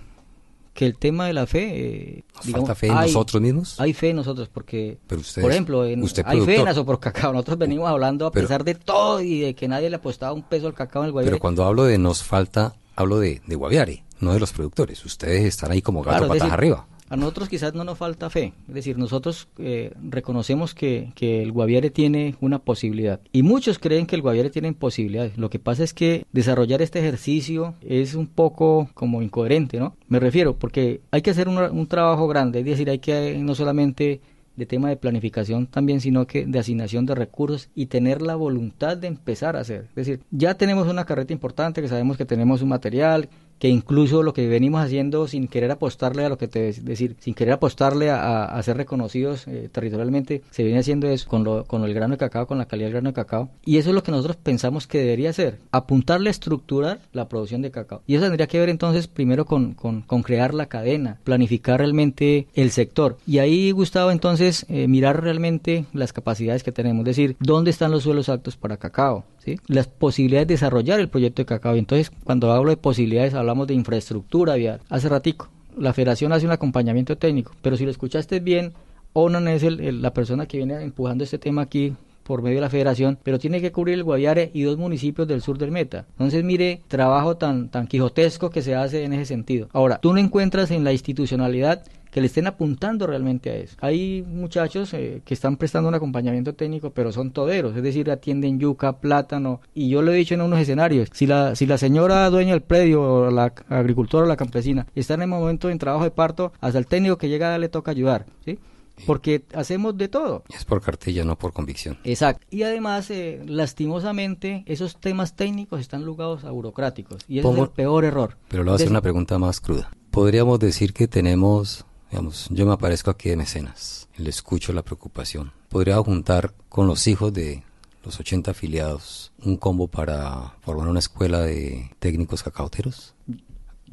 que 0.77 0.85
el 0.85 0.95
tema 0.95 1.25
de 1.25 1.33
la 1.33 1.47
fe... 1.47 2.17
Eh, 2.19 2.23
falta 2.51 2.75
fe 2.75 2.87
en 2.87 2.93
nosotros 2.93 3.41
mismos? 3.41 3.81
Hay 3.81 3.93
fe 3.93 4.11
en 4.11 4.17
nosotros 4.17 4.47
porque, 4.47 4.99
por 5.07 5.51
ejemplo, 5.51 5.83
en, 5.83 6.03
hay 6.23 6.41
fe 6.41 6.57
en 6.57 6.85
por 6.85 6.99
cacao. 6.99 7.33
Nosotros 7.33 7.57
venimos 7.57 7.89
hablando 7.89 8.27
a 8.27 8.31
pesar 8.31 8.63
de 8.63 8.75
todo 8.75 9.19
y 9.19 9.39
de 9.39 9.55
que 9.55 9.67
nadie 9.67 9.89
le 9.89 9.95
apostaba 9.95 10.33
un 10.33 10.43
peso 10.43 10.67
al 10.67 10.75
cacao 10.75 11.01
en 11.01 11.07
el 11.07 11.13
Guaviare. 11.13 11.31
Pero 11.31 11.41
cuando 11.41 11.65
hablo 11.65 11.85
de 11.85 11.97
nos 11.97 12.21
falta, 12.21 12.75
hablo 12.95 13.17
de, 13.17 13.41
de 13.47 13.55
Guaviare, 13.55 14.03
no 14.19 14.33
de 14.33 14.39
los 14.39 14.53
productores. 14.53 15.03
Ustedes 15.03 15.45
están 15.45 15.71
ahí 15.71 15.81
como 15.81 16.03
gato 16.03 16.27
patas 16.27 16.51
arriba. 16.51 16.85
A 17.09 17.15
nosotros 17.15 17.47
quizás 17.47 17.73
no 17.73 17.83
nos 17.83 17.97
falta 17.97 18.29
fe, 18.29 18.53
es 18.67 18.73
decir, 18.73 18.97
nosotros 18.97 19.47
eh, 19.57 19.93
reconocemos 20.01 20.73
que, 20.73 21.11
que, 21.15 21.41
el 21.41 21.51
Guaviare 21.51 21.89
tiene 21.89 22.35
una 22.41 22.59
posibilidad 22.59 23.21
y 23.31 23.43
muchos 23.43 23.79
creen 23.79 24.05
que 24.05 24.15
el 24.15 24.21
Guaviare 24.21 24.49
tiene 24.49 24.73
posibilidades. 24.73 25.37
Lo 25.37 25.49
que 25.49 25.59
pasa 25.59 25.83
es 25.83 25.93
que 25.93 26.25
desarrollar 26.33 26.81
este 26.81 26.99
ejercicio 26.99 27.75
es 27.81 28.13
un 28.13 28.27
poco 28.27 28.89
como 28.93 29.21
incoherente, 29.21 29.79
¿no? 29.79 29.95
Me 30.09 30.19
refiero 30.19 30.57
porque 30.57 31.01
hay 31.11 31.21
que 31.21 31.31
hacer 31.31 31.47
un, 31.47 31.57
un 31.57 31.87
trabajo 31.87 32.27
grande, 32.27 32.59
es 32.59 32.65
decir, 32.65 32.89
hay 32.89 32.99
que 32.99 33.37
no 33.39 33.55
solamente 33.55 34.19
de 34.57 34.65
tema 34.65 34.89
de 34.89 34.97
planificación 34.97 35.67
también, 35.67 36.01
sino 36.01 36.25
que 36.25 36.45
de 36.45 36.59
asignación 36.59 37.05
de 37.05 37.15
recursos 37.15 37.69
y 37.75 37.85
tener 37.85 38.21
la 38.21 38.35
voluntad 38.35 38.97
de 38.97 39.07
empezar 39.07 39.55
a 39.55 39.61
hacer. 39.61 39.85
Es 39.89 39.95
decir, 39.95 40.19
ya 40.31 40.55
tenemos 40.55 40.87
una 40.87 41.05
carreta 41.05 41.31
importante, 41.31 41.81
que 41.81 41.87
sabemos 41.87 42.17
que 42.17 42.25
tenemos 42.25 42.63
un 42.63 42.69
material, 42.69 43.29
que 43.59 43.69
incluso 43.69 44.23
lo 44.23 44.33
que 44.33 44.47
venimos 44.47 44.81
haciendo 44.81 45.27
sin 45.27 45.47
querer 45.47 45.71
apostarle 45.71 46.25
a 46.25 46.29
lo 46.29 46.37
que 46.37 46.47
te 46.47 46.73
decir, 46.73 47.15
sin 47.19 47.33
querer 47.33 47.53
apostarle 47.53 48.09
a, 48.11 48.61
ser 48.63 48.77
reconocidos 48.77 49.47
eh, 49.47 49.69
territorialmente, 49.71 50.41
se 50.51 50.63
viene 50.63 50.79
haciendo 50.79 51.07
eso 51.07 51.29
con, 51.29 51.43
lo, 51.43 51.63
con 51.65 51.83
el 51.83 51.93
grano 51.93 52.15
de 52.15 52.17
cacao, 52.17 52.47
con 52.47 52.57
la 52.57 52.65
calidad 52.65 52.87
del 52.87 52.93
grano 52.93 53.09
de 53.09 53.13
cacao. 53.13 53.49
Y 53.63 53.77
eso 53.77 53.89
es 53.89 53.95
lo 53.95 54.03
que 54.03 54.11
nosotros 54.11 54.35
pensamos 54.35 54.87
que 54.87 54.99
debería 54.99 55.31
ser, 55.31 55.59
apuntarle 55.71 56.29
a 56.29 56.31
estructurar 56.31 56.99
la 57.13 57.29
producción 57.29 57.61
de 57.61 57.71
cacao. 57.71 58.01
Y 58.07 58.15
eso 58.15 58.25
tendría 58.25 58.47
que 58.47 58.59
ver 58.59 58.69
entonces 58.69 59.07
primero 59.07 59.45
con, 59.45 59.73
con, 59.73 60.03
crear 60.23 60.53
la 60.53 60.65
cadena, 60.65 61.19
planificar 61.23 61.79
realmente 61.79 62.47
el 62.53 62.71
sector. 62.71 63.17
Y 63.25 63.39
ahí, 63.39 63.71
Gustavo, 63.71 64.11
entonces 64.11 64.65
eh, 64.69 64.87
mirar 64.87 65.23
realmente 65.23 65.85
las 65.93 66.11
capacidades 66.11 66.63
que 66.63 66.71
tenemos, 66.71 67.01
es 67.01 67.15
decir, 67.15 67.37
dónde 67.39 67.71
están 67.71 67.91
los 67.91 68.03
suelos 68.03 68.29
aptos 68.29 68.57
para 68.57 68.77
cacao, 68.77 69.25
las 69.67 69.87
posibilidades 69.87 70.47
de 70.47 70.53
desarrollar 70.55 70.99
el 70.99 71.09
proyecto 71.09 71.41
de 71.41 71.45
cacao. 71.45 71.75
Y 71.75 71.79
entonces, 71.79 72.11
cuando 72.23 72.51
hablo 72.51 72.71
de 72.71 72.77
posibilidades, 72.77 73.33
hablamos 73.47 73.67
de 73.67 73.73
infraestructura 73.73 74.55
vial. 74.55 74.81
Hace 74.89 75.07
ratico, 75.07 75.49
la 75.77 75.93
federación 75.93 76.33
hace 76.33 76.45
un 76.45 76.51
acompañamiento 76.51 77.17
técnico, 77.17 77.53
pero 77.61 77.77
si 77.77 77.85
lo 77.85 77.91
escuchaste 77.91 78.41
bien, 78.41 78.73
Onan 79.13 79.47
es 79.47 79.63
la 79.63 80.13
persona 80.13 80.45
que 80.45 80.57
viene 80.57 80.81
empujando 80.83 81.23
este 81.23 81.39
tema 81.39 81.61
aquí 81.61 81.95
por 82.23 82.41
medio 82.41 82.57
de 82.57 82.61
la 82.61 82.69
federación, 82.69 83.17
pero 83.23 83.39
tiene 83.39 83.61
que 83.61 83.71
cubrir 83.71 83.95
el 83.95 84.03
Guaviare 84.03 84.51
y 84.53 84.63
dos 84.63 84.77
municipios 84.77 85.29
del 85.29 85.41
sur 85.41 85.57
del 85.57 85.71
Meta. 85.71 86.05
Entonces, 86.11 86.43
mire, 86.43 86.81
trabajo 86.89 87.37
tan, 87.37 87.69
tan 87.69 87.87
quijotesco 87.87 88.49
que 88.49 88.61
se 88.61 88.75
hace 88.75 89.05
en 89.05 89.13
ese 89.13 89.25
sentido. 89.25 89.69
Ahora, 89.71 89.99
tú 89.99 90.11
no 90.11 90.19
encuentras 90.19 90.71
en 90.71 90.83
la 90.83 90.91
institucionalidad 90.91 91.83
que 92.17 92.21
le 92.21 92.25
estén 92.25 92.47
apuntando 92.47 93.05
realmente 93.05 93.51
a 93.51 93.55
eso. 93.57 93.77
Hay 93.79 94.23
muchachos 94.27 94.91
eh, 94.95 95.21
que 95.23 95.35
están 95.35 95.55
prestando 95.55 95.87
un 95.87 95.93
acompañamiento 95.93 96.55
técnico, 96.55 96.89
pero 96.89 97.11
son 97.11 97.29
toderos, 97.29 97.77
es 97.77 97.83
decir, 97.83 98.09
atienden 98.09 98.57
yuca, 98.57 98.93
plátano, 98.93 99.61
y 99.75 99.89
yo 99.89 100.01
lo 100.01 100.11
he 100.11 100.15
dicho 100.15 100.33
en 100.33 100.41
unos 100.41 100.59
escenarios, 100.59 101.09
si 101.13 101.27
la, 101.27 101.55
si 101.55 101.67
la 101.67 101.77
señora 101.77 102.27
dueña 102.31 102.53
del 102.53 102.63
predio, 102.63 103.03
o 103.03 103.29
la 103.29 103.53
agricultora 103.69 104.25
o 104.25 104.27
la 104.27 104.35
campesina, 104.35 104.87
está 104.95 105.13
en 105.13 105.21
el 105.21 105.27
momento 105.27 105.69
en 105.69 105.77
trabajo 105.77 106.05
de 106.05 106.09
parto, 106.09 106.53
hasta 106.59 106.79
el 106.79 106.87
técnico 106.87 107.19
que 107.19 107.29
llega 107.29 107.55
le 107.59 107.69
toca 107.69 107.91
ayudar, 107.91 108.25
¿sí? 108.43 108.57
porque 109.05 109.43
hacemos 109.53 109.95
de 109.95 110.07
todo. 110.07 110.43
Es 110.49 110.65
por 110.65 110.81
cartilla, 110.81 111.23
no 111.23 111.37
por 111.37 111.53
convicción. 111.53 111.99
Exacto. 112.03 112.47
Y 112.49 112.63
además, 112.63 113.11
eh, 113.11 113.43
lastimosamente, 113.45 114.63
esos 114.65 114.97
temas 114.97 115.35
técnicos 115.35 115.81
están 115.81 116.03
lugados 116.03 116.45
a 116.45 116.49
burocráticos. 116.49 117.23
Y 117.27 117.37
ese 117.37 117.47
es 117.51 117.57
el 117.59 117.69
peor 117.69 118.05
error. 118.05 118.37
Pero 118.47 118.63
le 118.63 118.71
voy 118.71 118.73
a 118.73 118.75
hacer 118.77 118.89
una 118.89 119.01
pregunta 119.01 119.37
más 119.37 119.61
cruda. 119.61 119.91
¿Podríamos 120.09 120.57
decir 120.57 120.93
que 120.93 121.07
tenemos 121.07 121.85
Digamos, 122.09 122.47
yo 122.49 122.65
me 122.65 122.73
aparezco 122.73 123.11
aquí 123.11 123.29
de 123.29 123.35
mecenas, 123.35 124.07
le 124.15 124.29
escucho 124.29 124.73
la 124.73 124.83
preocupación. 124.83 125.51
Podría 125.69 125.97
juntar 125.97 126.53
con 126.69 126.87
los 126.87 127.07
hijos 127.07 127.33
de 127.33 127.63
los 128.03 128.19
80 128.19 128.51
afiliados 128.51 129.33
un 129.43 129.57
combo 129.57 129.87
para 129.87 130.55
formar 130.61 130.87
una 130.87 130.99
escuela 130.99 131.41
de 131.41 131.91
técnicos 131.99 132.43
cacauteros. 132.43 133.13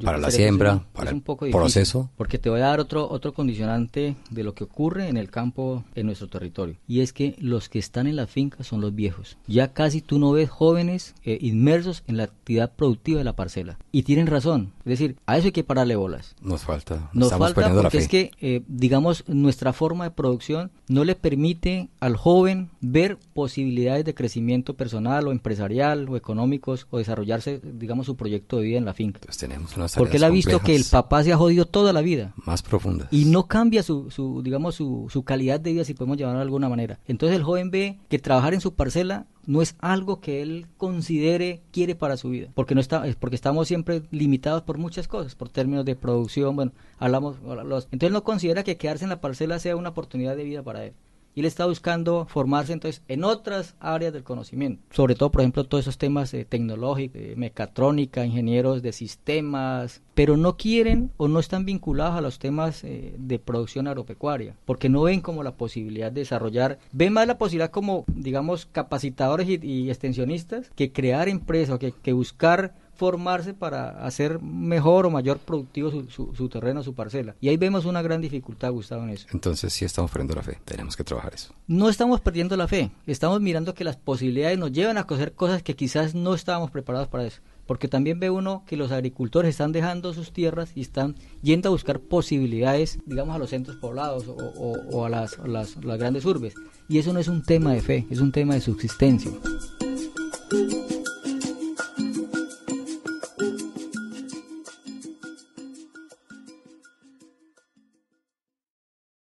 Para 0.03 0.17
la 0.17 0.31
siembra, 0.31 0.83
para 0.93 1.11
el 1.11 1.21
proceso. 1.21 2.09
Porque 2.17 2.37
te 2.37 2.49
voy 2.49 2.61
a 2.61 2.65
dar 2.65 2.79
otro, 2.79 3.09
otro 3.09 3.33
condicionante 3.33 4.15
de 4.29 4.43
lo 4.43 4.53
que 4.53 4.63
ocurre 4.63 5.07
en 5.07 5.17
el 5.17 5.29
campo 5.29 5.83
en 5.95 6.07
nuestro 6.07 6.27
territorio. 6.27 6.75
Y 6.87 7.01
es 7.01 7.13
que 7.13 7.35
los 7.39 7.69
que 7.69 7.79
están 7.79 8.07
en 8.07 8.15
la 8.15 8.27
finca 8.27 8.63
son 8.63 8.81
los 8.81 8.93
viejos. 8.93 9.37
Ya 9.47 9.73
casi 9.73 10.01
tú 10.01 10.19
no 10.19 10.31
ves 10.31 10.49
jóvenes 10.49 11.15
eh, 11.23 11.37
inmersos 11.41 12.03
en 12.07 12.17
la 12.17 12.23
actividad 12.23 12.73
productiva 12.73 13.19
de 13.19 13.23
la 13.23 13.35
parcela. 13.35 13.77
Y 13.91 14.03
tienen 14.03 14.27
razón. 14.27 14.73
Es 14.79 14.99
decir, 14.99 15.17
a 15.25 15.37
eso 15.37 15.47
hay 15.47 15.51
que 15.51 15.63
pararle 15.63 15.95
bolas. 15.95 16.35
Nos 16.41 16.63
falta. 16.63 17.09
Nos 17.13 17.31
falta 17.31 17.73
porque 17.73 17.97
es 17.97 18.07
que, 18.07 18.31
eh, 18.41 18.63
digamos, 18.67 19.23
nuestra 19.27 19.73
forma 19.73 20.05
de 20.05 20.11
producción 20.11 20.71
no 20.87 21.03
le 21.03 21.15
permite 21.15 21.89
al 21.99 22.15
joven 22.15 22.69
ver 22.81 23.17
posibilidades 23.33 24.05
de 24.05 24.13
crecimiento 24.13 24.75
personal 24.75 25.27
o 25.27 25.31
empresarial 25.31 26.07
o 26.09 26.17
económicos 26.17 26.87
o 26.89 26.97
desarrollarse, 26.97 27.61
digamos, 27.63 28.05
su 28.05 28.15
proyecto 28.15 28.57
de 28.57 28.63
vida 28.63 28.77
en 28.77 28.85
la 28.85 28.93
finca. 28.93 29.19
Entonces 29.19 29.39
tenemos 29.39 29.75
unas 29.93 29.95
porque 29.95 30.17
él 30.17 30.23
ha 30.23 30.29
visto 30.29 30.59
que 30.59 30.75
el 30.75 30.85
papá 30.89 31.23
se 31.23 31.33
ha 31.33 31.37
jodido 31.37 31.65
toda 31.65 31.93
la 31.93 32.01
vida. 32.01 32.33
Más 32.45 32.61
profundas. 32.61 33.07
Y 33.11 33.25
no 33.25 33.47
cambia 33.47 33.83
su, 33.83 34.09
su 34.11 34.41
digamos, 34.41 34.75
su, 34.75 35.07
su 35.11 35.23
calidad 35.23 35.59
de 35.59 35.73
vida, 35.73 35.85
si 35.85 35.93
podemos 35.93 36.17
llamarlo 36.17 36.39
de 36.39 36.43
alguna 36.43 36.69
manera. 36.69 36.99
Entonces 37.07 37.35
el 37.35 37.43
joven 37.43 37.71
ve 37.71 37.99
que 38.09 38.19
trabajar 38.19 38.53
en 38.53 38.61
su 38.61 38.73
parcela 38.73 39.27
no 39.45 39.61
es 39.61 39.75
algo 39.79 40.21
que 40.21 40.41
él 40.41 40.67
considere 40.77 41.61
quiere 41.71 41.95
para 41.95 42.17
su 42.17 42.29
vida, 42.29 42.49
porque 42.55 42.73
no 42.73 42.81
está, 42.81 43.03
porque 43.19 43.35
estamos 43.35 43.67
siempre 43.67 44.01
limitados 44.09 44.63
por 44.63 44.77
muchas 44.79 45.07
cosas, 45.07 45.35
por 45.35 45.49
términos 45.49 45.85
de 45.85 45.95
producción, 45.95 46.55
bueno, 46.55 46.71
hablamos, 46.97 47.37
los, 47.43 47.87
entonces 47.91 48.11
no 48.11 48.23
considera 48.23 48.63
que 48.63 48.77
quedarse 48.77 49.05
en 49.05 49.09
la 49.09 49.21
parcela 49.21 49.59
sea 49.59 49.75
una 49.75 49.89
oportunidad 49.89 50.35
de 50.35 50.43
vida 50.43 50.63
para 50.63 50.85
él 50.85 50.93
y 51.35 51.41
él 51.41 51.45
está 51.45 51.65
buscando 51.65 52.25
formarse 52.27 52.73
entonces 52.73 53.03
en 53.07 53.23
otras 53.23 53.75
áreas 53.79 54.13
del 54.13 54.23
conocimiento, 54.23 54.81
sobre 54.91 55.15
todo 55.15 55.31
por 55.31 55.41
ejemplo 55.41 55.65
todos 55.65 55.83
esos 55.83 55.97
temas 55.97 56.33
eh, 56.33 56.45
tecnológicos, 56.45 57.21
mecatrónica, 57.35 58.25
ingenieros 58.25 58.81
de 58.81 58.93
sistemas, 58.93 60.01
pero 60.13 60.37
no 60.37 60.55
quieren 60.57 61.11
o 61.17 61.27
no 61.27 61.39
están 61.39 61.65
vinculados 61.65 62.15
a 62.15 62.21
los 62.21 62.39
temas 62.39 62.83
eh, 62.83 63.13
de 63.17 63.37
producción 63.37 63.87
agropecuaria, 63.87 64.55
porque 64.65 64.89
no 64.89 65.03
ven 65.03 65.21
como 65.21 65.43
la 65.43 65.55
posibilidad 65.55 66.11
de 66.11 66.21
desarrollar, 66.21 66.79
ven 66.93 67.13
más 67.13 67.27
la 67.27 67.37
posibilidad 67.37 67.69
como 67.69 68.05
digamos 68.07 68.65
capacitadores 68.65 69.47
y, 69.47 69.89
extensionistas 69.89 70.71
que 70.75 70.91
crear 70.91 71.27
empresas, 71.27 71.77
que, 71.79 71.91
que 71.91 72.13
buscar 72.13 72.73
formarse 72.95 73.53
para 73.53 74.05
hacer 74.05 74.41
mejor 74.41 75.05
o 75.05 75.09
mayor 75.09 75.39
productivo 75.39 75.91
su, 75.91 76.33
su, 76.35 76.49
terreno, 76.49 76.83
su 76.83 76.93
parcela. 76.93 77.35
Y 77.41 77.49
ahí 77.49 77.57
vemos 77.57 77.85
una 77.85 78.01
gran 78.01 78.21
dificultad, 78.21 78.71
Gustavo, 78.71 79.03
en 79.03 79.11
eso. 79.11 79.27
Entonces 79.31 79.73
sí 79.73 79.85
estamos 79.85 80.11
perdiendo 80.11 80.35
la 80.35 80.43
fe, 80.43 80.59
tenemos 80.65 80.95
que 80.95 81.03
trabajar 81.03 81.33
eso. 81.33 81.53
No 81.67 81.89
estamos 81.89 82.21
perdiendo 82.21 82.55
la 82.57 82.67
fe, 82.67 82.91
estamos 83.05 83.41
mirando 83.41 83.73
que 83.73 83.83
las 83.83 83.97
posibilidades 83.97 84.57
nos 84.57 84.71
llevan 84.71 84.97
a 84.97 85.01
hacer 85.01 85.33
cosas 85.33 85.63
que 85.63 85.75
quizás 85.75 86.15
no 86.15 86.33
estábamos 86.33 86.71
preparados 86.71 87.07
para 87.07 87.25
eso. 87.25 87.41
Porque 87.65 87.87
también 87.87 88.19
ve 88.19 88.29
uno 88.29 88.63
que 88.67 88.77
los 88.77 88.91
agricultores 88.91 89.49
están 89.49 89.71
dejando 89.71 90.13
sus 90.13 90.31
tierras 90.31 90.71
y 90.75 90.81
están 90.81 91.15
yendo 91.41 91.69
a 91.69 91.71
buscar 91.71 91.99
posibilidades, 91.99 92.99
digamos, 93.07 93.35
a 93.35 93.39
los 93.39 93.49
centros 93.49 93.77
poblados 93.77 94.25
o, 94.27 95.05
a, 95.05 95.09
las, 95.09 95.39
las, 95.39 95.83
las 95.83 95.97
grandes 95.97 96.25
urbes. 96.25 96.53
Y 96.87 96.99
eso 96.99 97.11
no 97.11 97.19
es 97.19 97.27
un 97.27 97.41
tema 97.41 97.73
de 97.73 97.81
fe, 97.81 98.05
es 98.11 98.19
un 98.19 98.31
tema 98.31 98.53
de 98.53 98.61
subsistencia. 98.61 99.31